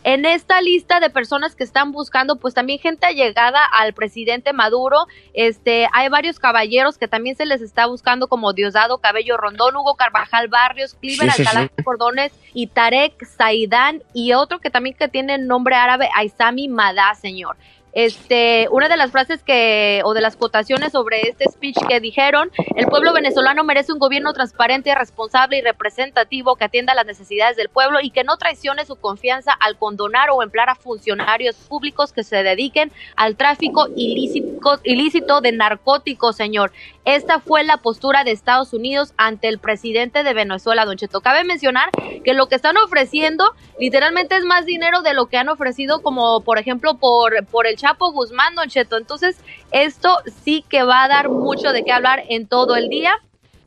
[0.07, 5.07] En esta lista de personas que están buscando, pues también gente allegada al presidente Maduro,
[5.33, 9.95] este, hay varios caballeros que también se les está buscando como Diosdado Cabello Rondón, Hugo
[9.95, 11.83] Carvajal Barrios, Cliver Sí, sí, Alcalá sí.
[11.83, 17.57] Cordones y Tarek Saidán y otro que también que tiene nombre árabe, Aizami Madá, señor.
[17.95, 22.51] Este, una de las frases que, o de las cotaciones sobre este speech que dijeron,
[22.75, 27.69] el pueblo venezolano merece un gobierno transparente, responsable y representativo que atienda las necesidades del
[27.69, 32.25] pueblo y que no traicione su confianza al condonar o emplear a funcionarios públicos que
[32.25, 36.73] se dediquen al tráfico ilícito, ilícito de narcóticos, señor.
[37.05, 41.21] Esta fue la postura de Estados Unidos ante el presidente de Venezuela, Don Cheto.
[41.21, 41.89] Cabe mencionar
[42.23, 43.45] que lo que están ofreciendo
[43.79, 47.75] literalmente es más dinero de lo que han ofrecido como por ejemplo por, por el
[47.75, 48.97] Chapo Guzmán, Don Cheto.
[48.97, 49.37] Entonces
[49.71, 50.09] esto
[50.43, 53.11] sí que va a dar mucho de qué hablar en todo el día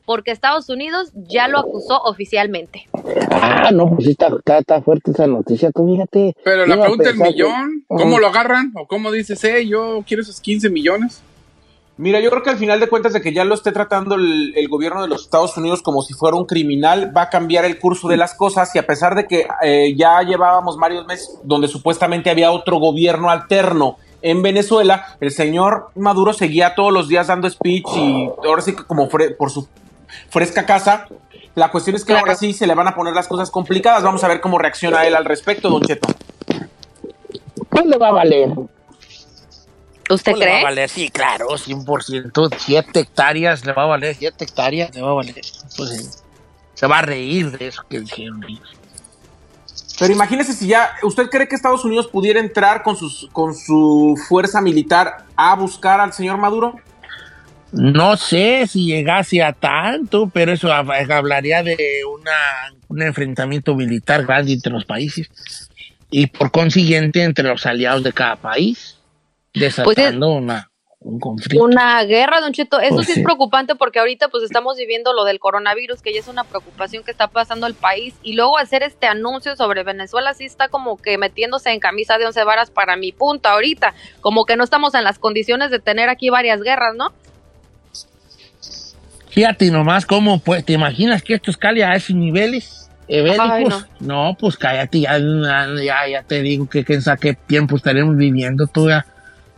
[0.05, 2.89] porque Estados Unidos ya lo acusó oficialmente.
[3.29, 6.35] Ah, no, pues sí está, está, está fuerte esa noticia, tú fíjate.
[6.43, 8.73] Pero la pregunta del que- millón, ¿cómo lo agarran?
[8.75, 11.21] ¿O cómo dices, eh, yo quiero esos 15 millones?
[12.01, 14.53] Mira, yo creo que al final de cuentas de que ya lo esté tratando el,
[14.55, 17.77] el gobierno de los Estados Unidos como si fuera un criminal, va a cambiar el
[17.77, 21.67] curso de las cosas y a pesar de que eh, ya llevábamos varios meses donde
[21.67, 27.49] supuestamente había otro gobierno alterno en Venezuela, el señor Maduro seguía todos los días dando
[27.49, 29.67] speech y ahora sí que como fre- por su
[30.29, 31.07] fresca casa.
[31.55, 34.03] La cuestión es que ahora sí se le van a poner las cosas complicadas.
[34.03, 36.07] Vamos a ver cómo reacciona él al respecto, Don Cheto.
[37.69, 38.49] ¿Cuál le va a valer?
[40.09, 40.61] ¿Usted ¿Cuál le va cree?
[40.61, 40.89] a valer?
[40.89, 42.55] Sí, claro, 100%.
[42.57, 45.41] 7 hectáreas le va a valer, 7 hectáreas le va a valer.
[45.77, 46.19] Pues, sí.
[46.73, 48.41] se va a reír de eso que dijeron.
[49.99, 54.17] Pero imagínese si ya, ¿usted cree que Estados Unidos pudiera entrar con, sus, con su
[54.29, 56.75] fuerza militar a buscar al señor Maduro?
[57.73, 61.77] No sé si llegase a tanto, pero eso hab- hablaría de
[62.11, 62.31] una,
[62.87, 65.29] un enfrentamiento militar grande entre los países
[66.09, 68.95] y por consiguiente entre los aliados de cada país,
[69.53, 71.63] desatando una, un conflicto.
[71.63, 72.79] Una guerra, Don Cheto.
[72.79, 73.19] Eso Pues sí, sí.
[73.19, 77.03] es preocupante porque ahorita pues estamos viviendo lo del coronavirus, que ya es una preocupación
[77.03, 78.15] que está pasando el país.
[78.21, 82.25] Y luego hacer este anuncio sobre Venezuela sí está como que metiéndose en camisa de
[82.25, 83.93] once varas para mi punto ahorita.
[84.19, 87.13] Como que no estamos en las condiciones de tener aquí varias guerras, ¿no?
[89.29, 92.89] Fíjate nomás cómo, pues, ¿te imaginas que esto escale a esos niveles?
[93.07, 93.65] Ay,
[93.99, 94.35] no.
[94.39, 98.89] pues cállate, ya, ya, ya te digo que quién sabe qué tiempo estaremos viviendo tú
[98.89, 99.05] ya.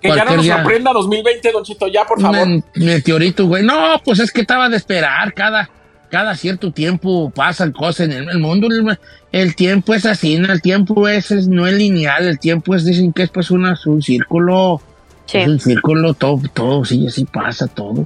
[0.01, 2.39] Que ya no nos día- sorprenda 2020, Don Chito, ya, por favor.
[2.47, 3.63] Un meteorito, güey.
[3.63, 5.33] No, pues es que estaba de esperar.
[5.33, 5.69] Cada,
[6.09, 8.67] cada cierto tiempo pasan cosas en el, el mundo.
[8.67, 8.97] El,
[9.31, 10.51] el tiempo es así, ¿no?
[10.51, 12.27] el tiempo es, es- no es lineal.
[12.27, 14.81] El tiempo es, dicen que es pues una, un círculo.
[15.31, 18.05] Es un círculo, todo, todo, sí, así pasa todo.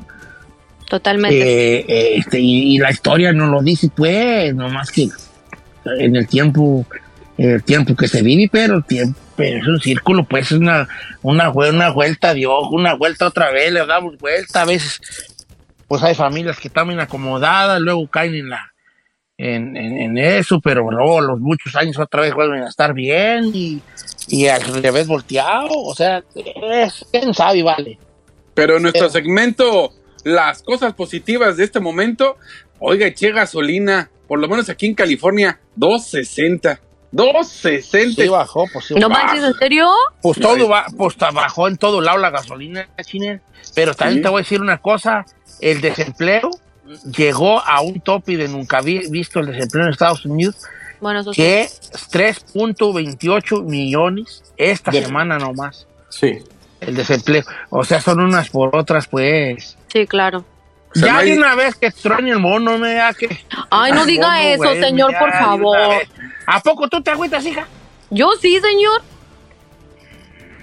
[0.87, 1.41] Totalmente.
[1.79, 5.09] Eh, eh, este, y, y la historia no lo dice, pues, nomás que
[5.97, 6.85] en el tiempo,
[7.37, 10.87] el tiempo que se vive, pero el tiempo, pero es un círculo, pues, es una,
[11.21, 15.01] una, una vuelta de ojo, una vuelta otra vez, le damos vuelta, a veces,
[15.87, 18.73] pues hay familias que están bien acomodadas, luego caen en la,
[19.37, 23.51] en, en, en eso, pero luego los muchos años otra vez vuelven a estar bien
[23.53, 23.81] y,
[24.27, 27.99] y al revés volteado, o sea, es, quién sabe, vale.
[28.53, 29.91] Pero en nuestro segmento,
[30.23, 32.37] las cosas positivas de este momento,
[32.79, 36.79] oiga, eché gasolina, por lo menos aquí en California, 260.
[37.15, 38.21] 260.
[38.23, 39.23] Sí bajó, pues sí No bajó.
[39.25, 39.89] manches, ¿en serio?
[40.21, 43.41] Pues todo va, pues bajó en todo lado la gasolina, Chiner.
[43.73, 44.23] Pero también Sí.
[44.23, 45.25] te voy a decir una cosa,
[45.61, 46.49] el desempleo
[47.17, 50.57] llegó a un tope de nunca vi- visto el desempleo en Estados Unidos,
[50.99, 51.41] Bueno, eso sí.
[51.41, 51.79] que es
[52.11, 56.39] 3.28 millones esta De- semana nomás, Sí.
[56.81, 57.43] el desempleo.
[57.69, 59.77] O sea, son unas por otras, pues.
[59.91, 60.43] Sí, claro.
[60.93, 63.27] sea, ya no hay- de una vez que extraño el mono, me da que...
[63.69, 65.77] Ay, no diga Mono, eso, güey, señor, por favor.
[66.47, 67.67] ¿A poco tú te agüitas, hija?
[68.09, 69.01] Yo sí, señor.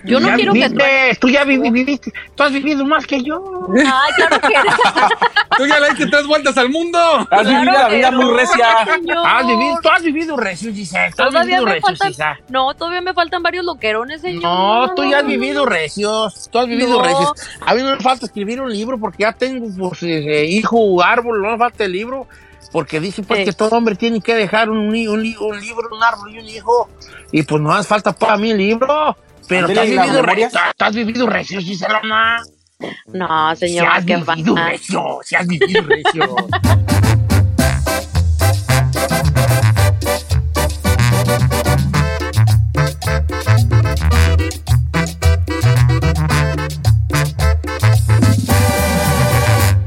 [0.04, 0.58] Yo no Ya quiero que...
[0.68, 3.40] viviste, Tú ya vivi- viviste, tú has vivido más que yo.
[3.78, 4.48] Ay, claro que
[5.58, 6.98] Tú ya le diste tres vueltas al mundo.
[7.30, 8.84] Has vivido la vida muy recia.
[8.84, 9.18] señor.
[9.24, 11.12] Has vivido, tú has vivido recio, Giselle.
[11.14, 12.36] Tú has Todavía vivido me recio, faltan...
[12.48, 14.42] No, todavía me faltan varios loquerones, señor.
[14.42, 16.48] No, tú ya has vivido recios.
[16.50, 17.04] Tú has vivido No.
[17.04, 17.32] recios.
[17.64, 21.40] A mí no me falta escribir un libro porque ya tengo, pues, eh, hijo, árbol,
[21.42, 22.26] no me falta el libro.
[22.70, 23.44] Porque dice pues Sí.
[23.46, 26.88] que todo hombre tiene que dejar un, un, un libro, un árbol y un hijo,
[27.32, 29.16] y pues no hace falta para mí el libro.
[29.48, 30.22] Pero te has ¿y las vivido,
[30.76, 31.60] te has vivido recio.
[33.06, 34.68] No, Se señor, has qué vivido pasa.
[34.68, 36.36] recio, se has vivido recio.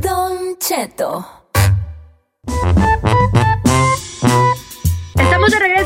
[0.02, 1.35] Don Cheto.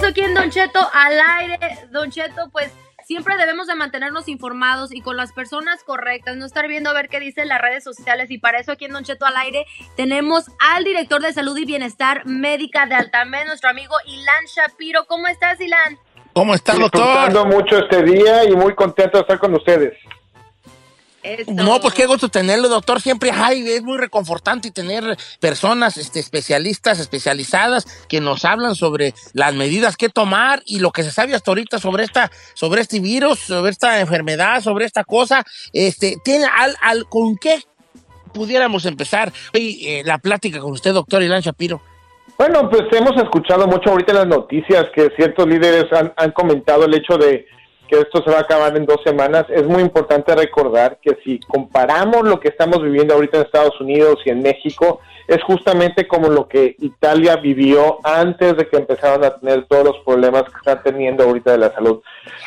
[0.10, 1.60] Aquí en Don Cheto al aire.
[1.92, 2.72] Don Cheto, pues
[3.06, 7.10] siempre debemos de mantenernos informados y con las personas correctas, no estar viendo a ver
[7.10, 10.46] qué dicen las redes sociales y para eso aquí en Don Cheto al aire tenemos
[10.60, 15.06] al director de salud y bienestar médica de Altamed, nuestro amigo Ilan Shapiro.
[15.06, 15.98] ¿Cómo estás, Ilan?
[16.34, 17.56] ¿Cómo está, Disfrutando doctor?
[17.56, 19.94] mucho este día y muy contento de estar con ustedes.
[21.48, 23.02] No, pues qué gusto tenerlo, doctor.
[23.02, 29.54] Siempre ay, es muy reconfortante tener personas este, especialistas, especializadas, que nos hablan sobre las
[29.54, 33.40] medidas que tomar y lo que se sabe hasta ahorita sobre esta, sobre este virus,
[33.40, 35.44] sobre esta enfermedad, sobre esta cosa.
[35.74, 37.60] Este, tiene al, al, ¿con qué
[38.34, 41.82] pudiéramos empezar hoy eh, la plática con usted, doctor Ilan Shapiro?
[42.38, 46.86] Bueno, pues hemos escuchado mucho ahorita en las noticias que ciertos líderes han, han comentado
[46.86, 47.46] el hecho de
[47.90, 49.46] que esto se va a acabar en dos semanas.
[49.50, 54.20] Es muy importante recordar que si comparamos lo que estamos viviendo ahorita en Estados Unidos
[54.26, 59.36] y en México, es justamente como lo que Italia vivió antes de que empezaron a
[59.36, 62.02] tener todos los problemas que están teniendo ahorita de la salud.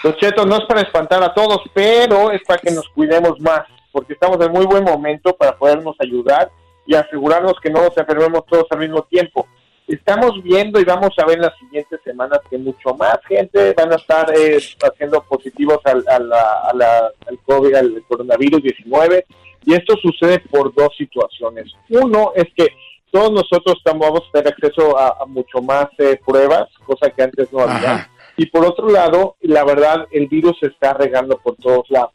[0.05, 3.63] Los chetos no es para espantar a todos, pero es para que nos cuidemos más,
[3.91, 6.51] porque estamos en muy buen momento para podernos ayudar
[6.87, 9.47] y asegurarnos que no nos enfermemos todos al mismo tiempo
[9.95, 13.93] estamos viendo y vamos a ver en las siguientes semanas que mucho más gente van
[13.93, 19.27] a estar eh, haciendo positivos al, a la- a la- al COVID, al coronavirus 19
[19.65, 21.73] y esto sucede por dos situaciones.
[21.91, 22.69] Uno es que
[23.11, 27.23] todos nosotros estamos, vamos a tener acceso a, a mucho más eh, pruebas, cosa que
[27.23, 28.09] antes no había.
[28.37, 32.13] Y por otro lado, la verdad, el virus se está regando por todos lados.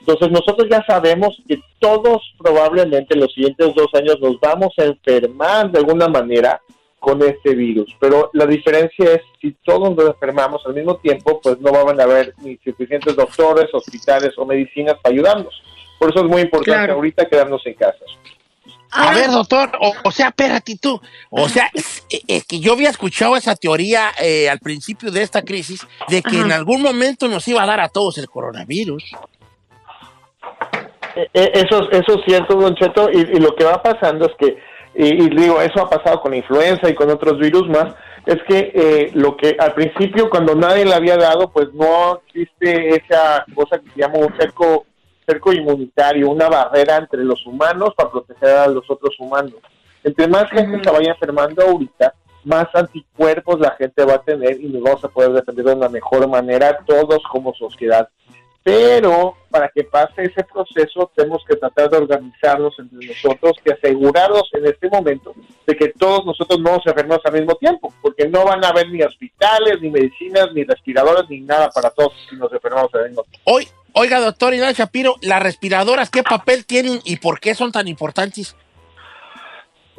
[0.00, 4.84] Entonces nosotros ya sabemos que todos probablemente en los siguientes dos años nos vamos a
[4.84, 6.60] enfermar de alguna manera
[7.04, 7.94] con este virus.
[8.00, 12.04] Pero la diferencia es si todos nos enfermamos al mismo tiempo, pues no van a
[12.04, 15.52] haber ni suficientes doctores, hospitales o medicinas para ayudarnos.
[15.98, 16.94] Por eso es muy importante Claro.
[16.94, 17.98] ahorita quedarnos en casa.
[18.90, 20.98] A ver, doctor, o, o sea, espérate tú.
[21.28, 25.42] O sea, es, es que yo había escuchado esa teoría eh, al principio de esta
[25.42, 26.46] crisis de que Ajá.
[26.46, 29.04] en algún momento nos iba a dar a todos el coronavirus.
[31.16, 34.32] Eh, eh, Eso, eso es cierto, Don Cheto, y, y lo que va pasando es
[34.38, 34.56] que,
[34.94, 37.94] y, y digo, eso ha pasado con la influenza y con otros virus más,
[38.26, 42.96] es que eh, lo que al principio, cuando nadie le había dado, pues no existe
[42.96, 44.86] esa cosa que se llama un cerco,
[45.26, 49.54] cerco inmunitario, una barrera entre los humanos para proteger a los otros humanos.
[50.02, 54.68] Entre más gente se vaya enfermando ahorita, más anticuerpos la gente va a tener y
[54.68, 58.08] nos vamos a poder defender de una mejor manera todos como sociedad.
[58.64, 64.48] Pero para que pase ese proceso tenemos que tratar de organizarnos entre nosotros y asegurarnos
[64.54, 65.34] en este momento
[65.66, 68.88] de que todos nosotros no nos enfermemos al mismo tiempo, porque no van a haber
[68.88, 73.22] ni hospitales, ni medicinas, ni respiradores, ni nada para todos si nos enfermamos al mismo
[73.24, 73.38] tiempo.
[73.44, 77.86] Hoy, oiga, doctor Ilan Shapiro, las respiradoras, ¿qué papel tienen y por qué son tan
[77.86, 78.56] importantes?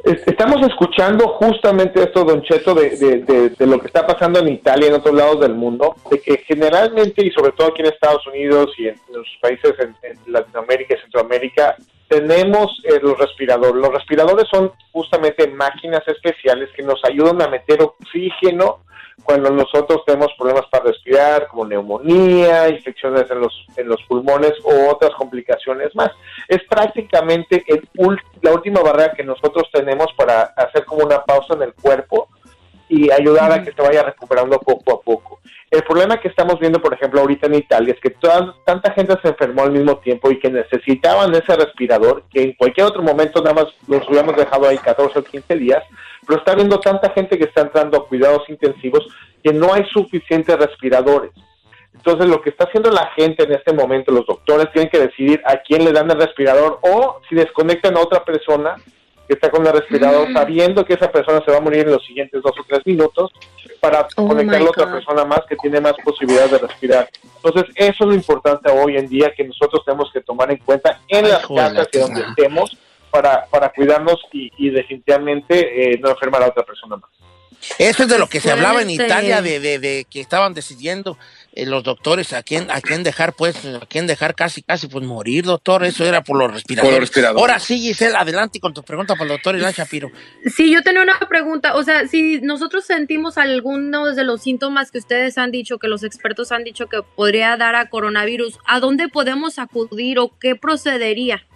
[0.06, 4.38] Es- Estamos escuchando justamente esto, Don Cheto, de, de- de- de lo que está pasando
[4.38, 7.80] en Italia y en otros lados del mundo, de que generalmente, y sobre todo aquí
[7.82, 11.76] en Estados Unidos y en los países en, en Latinoamérica y Centroamérica,
[12.08, 13.82] tenemos eh, los respiradores.
[13.82, 18.80] Los respiradores son justamente máquinas especiales que nos ayudan a meter oxígeno
[19.24, 24.90] cuando nosotros tenemos problemas para respirar, como neumonía, infecciones en los, en los pulmones o
[24.90, 26.10] otras complicaciones más.
[26.48, 27.88] Es prácticamente el
[28.42, 32.28] la última barrera que nosotros tenemos para hacer como una pausa en el cuerpo
[32.88, 35.40] y ayudar a que se vaya recuperando poco a poco.
[35.76, 38.08] El problema que estamos viendo, por ejemplo, ahorita en Italia es que
[38.64, 42.86] tanta gente se enfermó al mismo tiempo y que necesitaban ese respirador, que en cualquier
[42.86, 45.84] otro momento nada más los hubiéramos dejado ahí 14 o 15 días,
[46.26, 49.06] pero está viendo tanta gente que está entrando a cuidados intensivos
[49.44, 51.32] que no hay suficientes respiradores.
[51.92, 55.42] Entonces, lo que está haciendo la gente en este momento, los doctores tienen que decidir
[55.44, 58.76] a quién le dan el respirador o si desconectan a otra persona
[59.26, 60.32] que está con el respirador, Mm.
[60.34, 63.30] sabiendo que esa persona se va a morir en los siguientes dos o tres minutos,
[63.80, 67.08] para Oh, conectarlo a otra persona más que tiene más posibilidades de respirar.
[67.36, 71.00] Entonces, eso es lo importante hoy en día que nosotros tenemos que tomar en cuenta
[71.08, 72.76] en Ay, las la casas y donde estemos
[73.10, 77.10] para, para cuidarnos y, y definitivamente eh, no enfermar a otra persona más.
[77.78, 78.90] Eso es de lo que se hablaba en.
[78.90, 81.16] Italia, de, de- de que estaban decidiendo.
[81.56, 85.04] Eh, los doctores a quién, a quién dejar, pues, a quién dejar casi, casi, pues
[85.04, 85.84] morir, doctor.
[85.84, 86.86] Eso era por los respiradores.
[86.86, 87.40] Por los respiradores.
[87.40, 90.10] Ahora sí, Giselle, adelante con tu pregunta para el doctor Iván Shapiro.
[90.54, 91.74] Sí, yo tenía una pregunta.
[91.74, 96.04] O sea, si nosotros sentimos algunos de los síntomas que ustedes han dicho, que los
[96.04, 101.46] expertos han dicho que podría dar a coronavirus, ¿a dónde podemos acudir o qué procedería?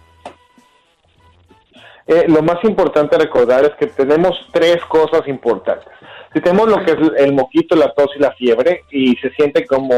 [2.11, 5.87] Eh, lo más importante recordar es que tenemos tres cosas importantes.
[6.33, 9.65] Si tenemos lo que es el moquito, la tos y la fiebre y se siente
[9.65, 9.93] como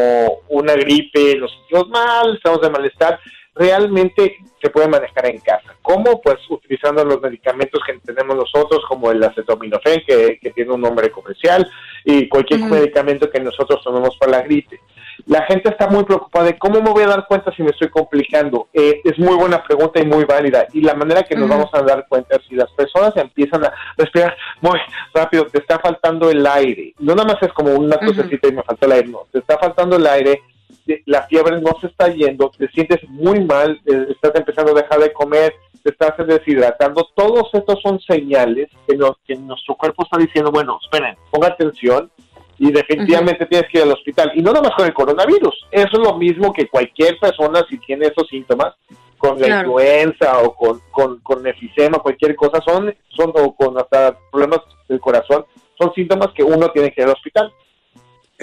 [0.50, 3.20] una gripe, nos sentimos mal, estamos de malestar,
[3.56, 5.76] realmente se puede manejar en casa.
[5.82, 6.22] ¿Cómo?
[6.22, 11.10] Pues utilizando los medicamentos que tenemos nosotros, como el acetaminofén, que, que tiene un nombre
[11.10, 11.68] comercial,
[12.06, 14.80] y cualquier medicamento que nosotros tomemos para la gripe.
[15.26, 17.90] La gente está muy preocupada de cómo me voy a dar cuenta si me estoy
[17.90, 18.68] complicando.
[18.74, 20.68] Eh, es muy buena pregunta y muy válida.
[20.74, 23.74] Y la manera que nos vamos a dar cuenta es si las personas empiezan a
[23.98, 24.80] respirar muy
[25.14, 26.94] rápido, te está faltando el aire.
[27.00, 29.20] No nada más es como una tosecita y me falta el aire, no.
[29.32, 30.42] Te está faltando el aire,
[30.86, 34.82] te- la fiebre no se está yendo, te sientes muy mal, eh, estás empezando a
[34.82, 37.08] dejar de comer, te estás deshidratando.
[37.16, 42.10] Todos estos son señales que, nos- que nuestro cuerpo está diciendo, bueno, esperen, ponga atención
[42.64, 44.32] y definitivamente tienes que ir al hospital.
[44.36, 47.78] Y no nada más con el coronavirus, eso es lo mismo que cualquier persona si
[47.80, 48.74] tiene esos síntomas,
[49.18, 49.68] con la Claro.
[49.70, 55.00] influenza o con, con, con efisema, cualquier cosa, son, son o con hasta problemas del
[55.00, 55.46] corazón,
[55.78, 57.52] son síntomas que uno tiene que ir al hospital.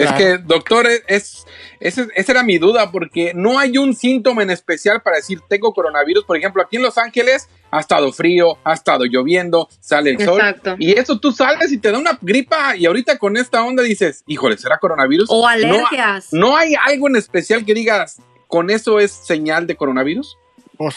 [0.03, 1.45] Es que, doctor, es,
[1.79, 5.73] ese- esa era mi duda, porque no hay un síntoma en especial para decir tengo
[5.73, 6.23] coronavirus.
[6.25, 10.71] Por ejemplo, aquí en Los Ángeles ha estado frío, ha estado lloviendo, sale el Exacto.
[10.71, 10.75] sol.
[10.79, 12.75] Y eso tú sales y te da una gripa.
[12.75, 15.27] Y ahorita con esta onda dices, híjole, ¿será coronavirus?
[15.29, 16.29] O No- alergias.
[16.31, 20.37] No, hay algo en especial que digas, con eso es señal de coronavirus?
[20.77, 20.95] Pues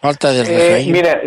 [0.00, 1.20] falta de Eh, mira,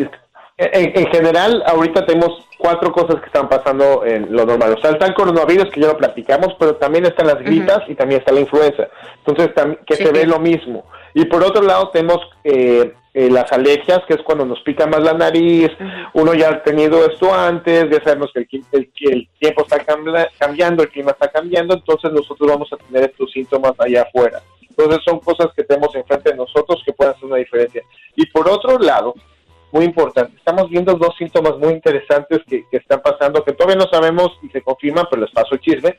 [0.58, 4.76] en, en general, ahorita tenemos cuatro cosas que están pasando en lo normal.
[4.78, 7.96] O sea, está el coronavirus, que ya lo platicamos, pero también están las gripas y
[7.96, 8.88] también está la influenza.
[9.26, 9.54] Entonces,
[9.86, 10.86] que Sí, se ve lo mismo.
[11.14, 15.02] Y por otro lado, tenemos eh, eh, las alergias, que es cuando nos pica más
[15.04, 15.70] la nariz.
[16.14, 20.30] Uno ya ha tenido esto antes, ya sabemos que el, el- el tiempo está cambia-
[20.40, 24.42] cambiando, el clima está cambiando, entonces nosotros vamos a tener estos síntomas allá afuera.
[24.70, 27.84] Entonces, son cosas que tenemos enfrente de nosotros que pueden hacer una diferencia.
[28.16, 29.14] Y por otro lado,
[29.74, 30.38] muy importante.
[30.38, 34.50] Estamos viendo dos síntomas muy interesantes que, que están pasando, que todavía no sabemos y
[34.50, 35.98] se confirman, pero les paso el chisme,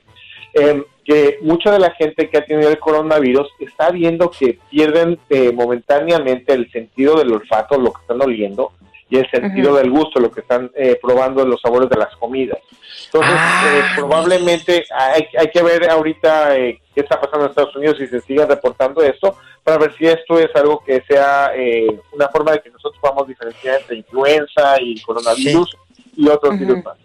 [0.54, 5.18] eh, que mucha de la gente que ha tenido el coronavirus está viendo que pierden
[5.28, 8.72] eh, momentáneamente el sentido del olfato, lo que están oliendo,
[9.14, 12.58] y el sentido del gusto, lo que están eh, probando los sabores de las comidas.
[13.06, 17.96] Entonces, eh, probablemente hay, hay que ver ahorita eh, qué está pasando en Estados Unidos
[18.00, 22.28] y se sigue reportando esto para ver si esto es algo que sea eh, una
[22.28, 25.76] forma de que nosotros podamos diferenciar entre influenza y coronavirus
[26.16, 26.96] y otros virus más.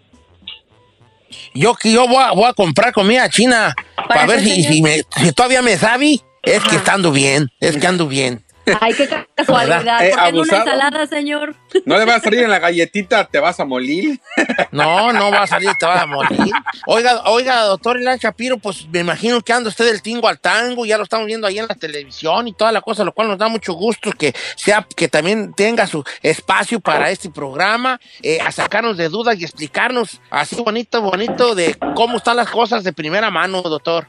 [1.54, 3.74] Yo que yo voy a, voy a comprar comida china
[4.08, 6.20] para ver si, si me- si todavía me sabe.
[6.42, 8.42] Es que está ando bien, es que ando bien.
[8.80, 10.04] Ay, qué casualidad.
[10.04, 11.56] Eh, ¿Por qué no una ensalada, señor?
[11.84, 14.20] No le va a salir en la galletita, te vas a morir.
[14.72, 16.52] No, no va a salir, te vas a morir.
[16.86, 20.86] Oiga, oiga, doctor Ilan Shapiro, pues me imagino que anda usted del tingo al tango,
[20.86, 23.38] ya lo estamos viendo ahí en la televisión y toda la cosa, lo cual nos
[23.38, 28.52] da mucho gusto que sea, que también tenga su espacio para este programa, eh, a
[28.52, 33.30] sacarnos de dudas y explicarnos así bonito, bonito de cómo están las cosas de primera
[33.30, 34.06] mano, doctor.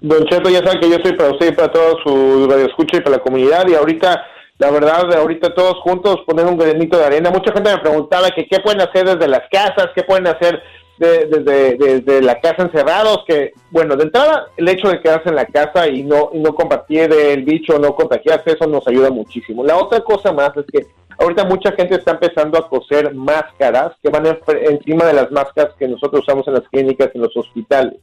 [0.00, 2.98] Don Cheto, ya saben que yo estoy para usted y para todo su radio escucha
[2.98, 4.24] y para la comunidad y ahorita,
[4.58, 7.30] la verdad, ahorita todos juntos poner un granito de arena.
[7.30, 10.62] Mucha gente me preguntaba que qué pueden hacer desde las casas, qué pueden hacer
[10.98, 15.36] de- desde, desde la casa encerrados, que, bueno, de entrada, el hecho de quedarse en
[15.36, 19.64] la casa y no, y no compartir el bicho, no contagiarse, eso nos ayuda muchísimo.
[19.64, 20.86] La otra cosa más es que
[21.18, 24.38] ahorita mucha gente está empezando a coser máscaras que van en-
[24.70, 27.94] encima de las máscaras que nosotros usamos en las clínicas, en los hospitales.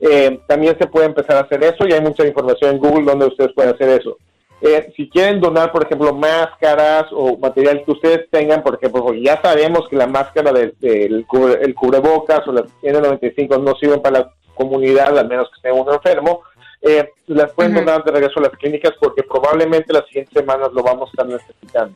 [0.00, 3.26] Eh, también se puede empezar a hacer eso y hay mucha información en Google donde
[3.26, 4.16] ustedes pueden hacer eso.
[4.62, 9.22] Eh, si quieren donar, por ejemplo, máscaras o material que ustedes tengan, por ejemplo, porque
[9.22, 14.02] ya sabemos que la máscara del del cubre- el cubrebocas o las N95 no sirven
[14.02, 16.42] para la comunidad, al menos que esté uno enfermo,
[16.82, 20.82] eh, las pueden donar de regreso a las clínicas porque probablemente las siguientes semanas lo
[20.82, 21.94] vamos a estar necesitando.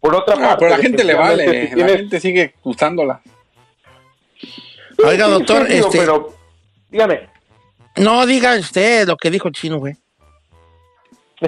[0.00, 3.20] Por otra Ah, parte, pero la gente le vale, si la tienes- gente sigue usándola.
[5.04, 5.98] Oiga, doctor, sí, digo, este...
[5.98, 6.28] pero
[6.90, 7.31] dígame.
[7.96, 9.94] No, diga usted lo que dijo el chino, güey.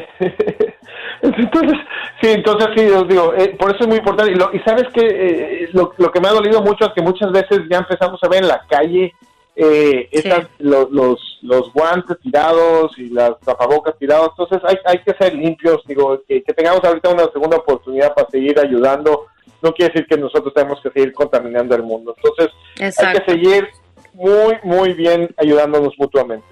[1.22, 1.78] Entonces,
[2.20, 4.32] sí, entonces sí, os digo, eh, por eso es muy importante.
[4.32, 7.32] Y, lo- y sabes que lo, lo que me ha dolido mucho es que muchas
[7.32, 9.12] veces ya empezamos a ver en la calle
[9.56, 14.30] eh, esas- lo- los, los guantes tirados y las tapabocas tirados.
[14.36, 18.28] Entonces hay, hay que ser limpios, digo, que, que tengamos ahorita una segunda oportunidad para
[18.28, 19.26] seguir ayudando.
[19.62, 22.14] No quiere decir que nosotros tenemos que seguir contaminando el mundo.
[22.18, 23.68] Entonces hay que seguir
[24.14, 26.46] muy, muy bien ayudándonos mutuamente.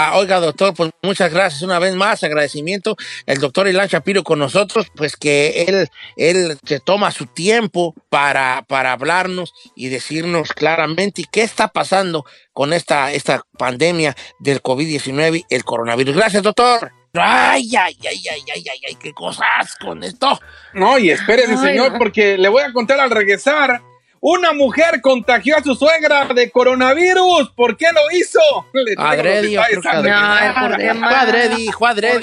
[0.00, 2.96] Ah, oiga, doctor, pues muchas gracias una vez más, agradecimiento.
[3.26, 8.64] El doctor Ilan Shapiro con nosotros, pues que él, él se toma su tiempo para,
[8.68, 15.64] para hablarnos y decirnos claramente qué está pasando con esta, esta pandemia del COVID-19, el
[15.64, 16.14] coronavirus.
[16.14, 16.92] Gracias, doctor.
[17.14, 20.38] Ay, ay, ay, ay, ay, ay, ay, qué cosas con esto.
[20.74, 21.98] No, y espérese, Ay, señor, no.
[21.98, 23.82] porque le voy a contar al regresar.
[24.20, 27.50] Una mujer contagió a su suegra de coronavirus.
[27.54, 28.40] ¿Por qué lo hizo?
[28.72, 31.68] Le Adredi, adredi.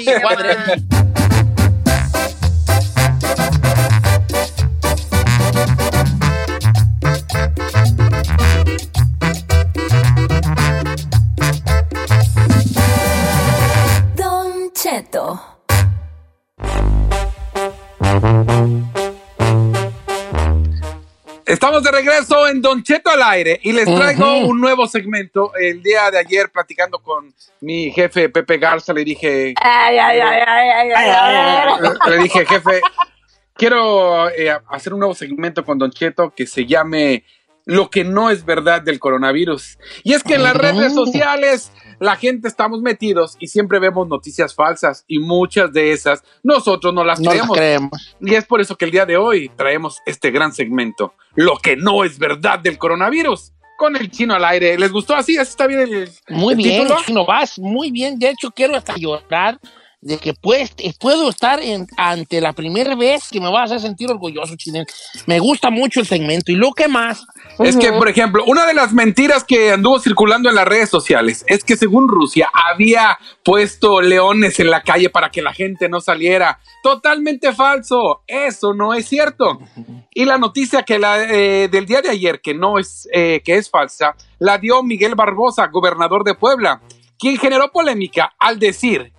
[0.06, 0.22] regresar.
[0.22, 0.34] Fue
[21.76, 24.51] Estamos de regreso en Don Cheto al aire y les traigo Ujú.
[24.51, 25.51] un nuevo segmento.
[25.59, 30.41] El día de ayer, platicando con mi jefe Pepe Garza, le dije, Ay, ay, ay,
[30.47, 32.11] ay, ay, ay, ay.
[32.11, 32.80] le dije, jefe,
[33.55, 37.26] quiero eh, hacer un nuevo segmento con Don Cheto que se llame
[37.65, 39.78] Lo que no es verdad del coronavirus.
[40.05, 44.54] Y es que en las redes sociales la gente estamos metidos y siempre vemos noticias
[44.54, 47.58] falsas y muchas de esas nosotros no las No las creemos.
[47.58, 48.16] creemos.
[48.22, 51.76] Y es por eso que el día de hoy traemos este gran segmento, Lo que
[51.76, 53.52] no es verdad del coronavirus.
[53.78, 54.78] Con el chino al aire.
[54.80, 55.36] ¿Les gustó así?
[55.38, 57.02] ¿Así está bien el, Muy el bien, título?
[57.06, 58.18] Chino, vas muy bien.
[58.18, 59.60] De hecho, quiero hasta llorar
[60.06, 63.76] de que pues, eh, puedo estar en- ante la primera vez que me vas a
[63.76, 64.86] hacer sentir orgulloso, Chinel.
[65.26, 66.51] Me gusta mucho el segmento.
[66.51, 67.26] ¿Y lo que más?
[67.58, 71.43] Es que, por ejemplo, una de las mentiras que anduvo circulando en las redes sociales
[71.47, 75.99] es que según Rusia había puesto leones en la calle para que la gente no
[75.99, 76.60] saliera.
[76.84, 78.22] Totalmente falso.
[78.28, 79.60] Eso no es cierto.
[80.14, 83.56] Y la noticia que la, eh, del día de ayer, que no es, eh, que
[83.56, 86.82] es falsa, la dio Miguel Barbosa, gobernador de Puebla,
[87.18, 89.14] quien generó polémica al decir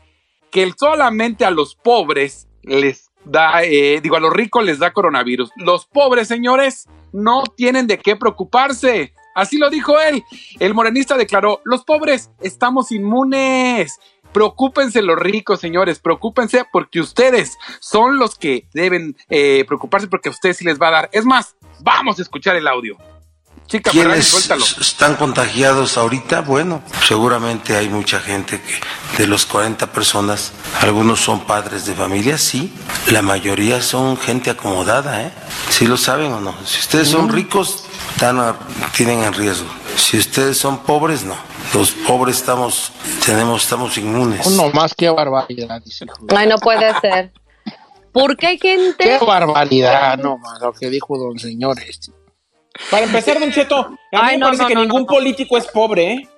[0.56, 5.50] que solamente a los pobres les da, eh, digo, a los ricos les da coronavirus.
[5.56, 9.12] Los pobres, señores, no tienen de qué preocuparse.
[9.34, 10.24] Así lo dijo él.
[10.58, 14.00] El morenista declaró, los pobres estamos inmunes.
[14.32, 20.32] Preocúpense los ricos, señores, preocúpense porque ustedes son los que deben eh, preocuparse porque a
[20.32, 21.10] ustedes sí les va a dar.
[21.12, 22.96] Es más, vamos a escuchar el audio.
[23.66, 24.48] Chica, ¿Quiénes
[24.80, 26.42] están contagiados ahorita?
[26.42, 30.52] Bueno, seguramente hay mucha gente que de los 40 personas,
[30.82, 32.72] algunos son padres de familia, sí.
[33.10, 35.32] La mayoría son gente acomodada, ¿eh?
[35.68, 36.54] ¿Sí lo saben o no?
[36.64, 38.56] Si ustedes son ricos, están a-
[38.96, 39.68] tienen en riesgo.
[39.96, 41.34] Si ustedes son pobres, no.
[41.74, 42.92] Los pobres estamos,
[43.24, 44.46] tenemos, estamos inmunes.
[44.50, 45.82] No más, qué barbaridad.
[45.84, 46.06] dice.
[46.28, 47.32] Ay, no puede ser.
[48.12, 48.96] ¿Por qué hay gente?
[49.04, 52.12] Qué barbaridad, no más, lo que dijo don señor este.
[52.90, 55.56] Para empezar, Don Cheto, a mí Ay, me no, parece no, que no, ningún político
[55.58, 56.28] es pobre, ¿eh?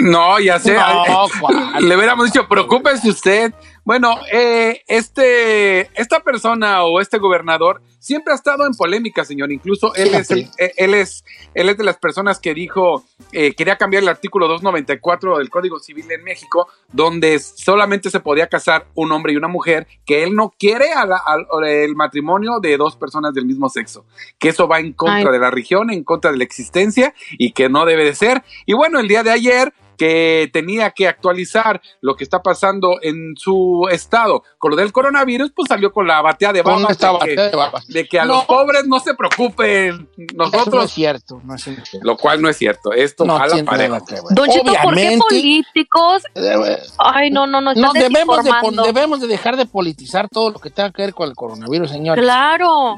[0.00, 0.74] No, ya sé.
[1.80, 3.52] Le hubiéramos dicho, preocúpese usted.
[3.84, 9.50] Bueno, eh, este, esta persona o este gobernador siempre ha estado en polémica, señor.
[9.50, 13.54] Incluso él es, el- eh, él es, él es de las personas que dijo, eh,
[13.54, 18.86] quería cambiar el artículo 294 del Código Civil en México, donde solamente se podía casar
[18.94, 22.76] un hombre y una mujer, que él no quiere a la- al- el matrimonio de
[22.76, 24.04] dos personas del mismo sexo,
[24.38, 25.32] que eso va en contra Ay.
[25.32, 28.42] de la región, en contra de la existencia y que no debe de ser.
[28.66, 33.34] Y bueno, el día de ayer que tenía que actualizar lo que está pasando en
[33.36, 37.18] su estado con lo del coronavirus, pues salió con la batea de babas esta de,
[37.18, 37.86] que, batea de babas.
[37.86, 38.36] de que a No.
[38.36, 41.82] los pobres no se preocupen, Eso no es nosotros, cierto, no es cierto.
[42.00, 43.90] lo cual no es cierto, esto No nada que ver.
[44.30, 46.22] Don Cheto, ¿por qué Obviamente, políticos?
[46.34, 48.52] eh, Ay, no, no, no, No, debemos de,
[48.86, 52.24] debemos de dejar de politizar todo lo que tenga que ver con el coronavirus, señores.
[52.24, 52.96] Claro.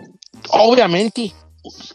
[0.50, 1.32] Obviamente,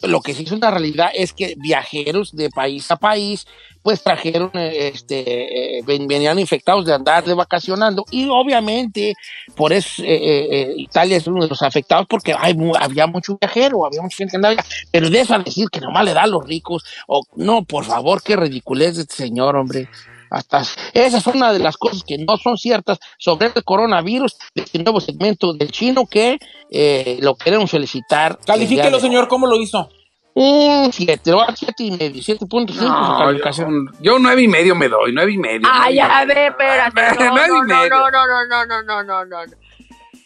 [0.04, 3.46] lo que sí es una realidad es que viajeros de país a país,
[3.84, 9.14] pues trajeron, eh, este, eh, ven- venían infectados de andar de vacacionando y obviamente
[9.56, 14.02] por eso eh, Italia es uno de los afectados porque hay, había mucho viajero, había
[14.02, 14.56] mucha gente que andaba,
[14.92, 17.86] pero de eso a decir que nomás le da a los ricos, o no, por
[17.86, 19.90] favor, qué ridiculez este señor, hombre.
[20.30, 20.62] Hasta
[20.94, 24.80] esa es una de las cosas que no son ciertas sobre el coronavirus de este
[24.80, 26.38] nuevo segmento del chino que
[26.70, 28.38] eh, lo queremos felicitar.
[28.46, 29.90] Califíquelo, señor, ¿cómo lo hizo?
[30.34, 33.88] Un 7, le voy a dar 7 y medio, 7.5 su No, calificación.
[33.96, 35.68] yo, yo nueve y medio me doy, nueve y medio.
[35.72, 37.02] Ay, a ver, espérate.
[37.20, 39.38] No, no, no, no, no, no, no, no, no, no, no.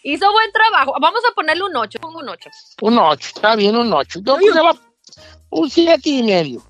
[0.03, 0.95] Hizo buen trabajo.
[0.99, 1.99] Vamos a ponerle un 8.
[2.01, 2.49] Pongo un 8.
[2.81, 4.19] Un 8, está bien, un 8.
[4.21, 4.35] Yo
[4.67, 4.75] a-
[5.51, 6.61] un 7 y medio.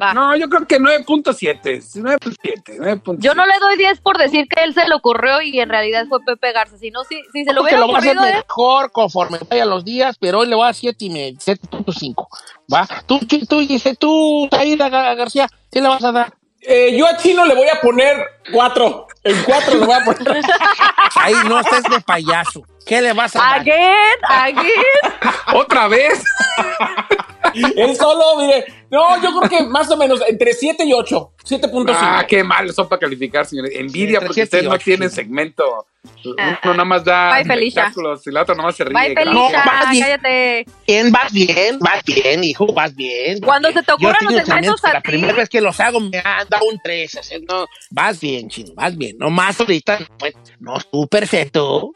[0.00, 0.14] Va.
[0.14, 3.16] No, yo creo que 9.7, 9.7, 9.7.
[3.18, 6.06] Yo no le doy 10 por decir que él se le ocurrió y en realidad
[6.08, 6.78] fue Pepe Garza.
[6.78, 8.42] Si no, si, si se lo hubiera lo va a hacer ocurrido, ¿eh?
[8.46, 12.28] mejor conforme vayan los días, pero hoy le voy a dar 7 y medio, 7.5.
[12.72, 12.86] ¿Va?
[13.06, 16.34] Tú, tú, tú, dice, tú, Aida García, ¿qué le vas a dar?
[16.62, 18.18] Eh, yo a Chino le voy a poner
[18.52, 19.06] Cuatro.
[19.22, 20.42] En cuatro lo voy a poner.
[21.16, 22.62] Ahí no estés de payaso.
[22.86, 23.60] ¿Qué le vas a dar?
[23.60, 25.54] Again, again.
[25.54, 26.24] ¿Otra vez?
[27.54, 28.64] Él solo, mire.
[28.90, 31.32] No, yo creo que más o menos entre 7 y 8.
[31.44, 31.96] 7.5.
[31.96, 33.72] Ah, qué mal son para calificar, señores.
[33.74, 35.86] Envidia Entre porque ustedes no tienen segmento.
[36.24, 38.94] Uno nada más da Bye, espectáculos y la otra nada más se ríe.
[38.94, 39.14] Bye.
[39.14, 39.64] Felicia.
[39.64, 40.04] vas bien.
[40.04, 40.66] cállate.
[40.86, 43.40] Bien, vas bien, vas bien, hijo, vas bien.
[43.40, 46.48] Cuando se te ocurran los segmentos a La primera vez que los hago me han
[46.48, 47.16] dado un 3.
[47.16, 49.16] así, no, vas bien, chino, vas bien.
[49.18, 51.92] Nomás ahorita, pues, no estuvo perfecto.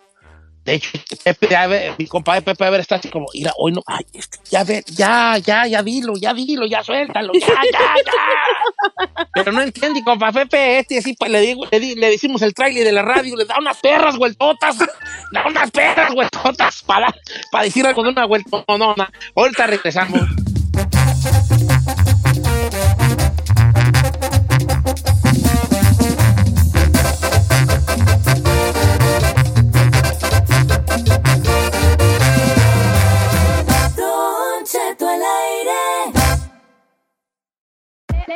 [0.64, 0.88] De hecho,
[1.22, 4.38] Pepe, ver, mi compadre Pepe a ver está así como, mira, hoy no, ay, este,
[4.50, 9.26] ya ver, ya, ya, ya dilo, ya dilo, ya suéltalo, ya, ya, ya.
[9.34, 12.54] Pero no entiende, compa Pepe, este así, pues le digo, le, di- le decimos el
[12.54, 14.78] trailer de la radio, le da unas perras vueltotas,
[15.32, 17.14] da unas perras vueltotas para,
[17.52, 18.64] para decir algo de una vuelta.
[18.66, 19.06] No, no, no.
[19.36, 20.22] Ahorita regresamos.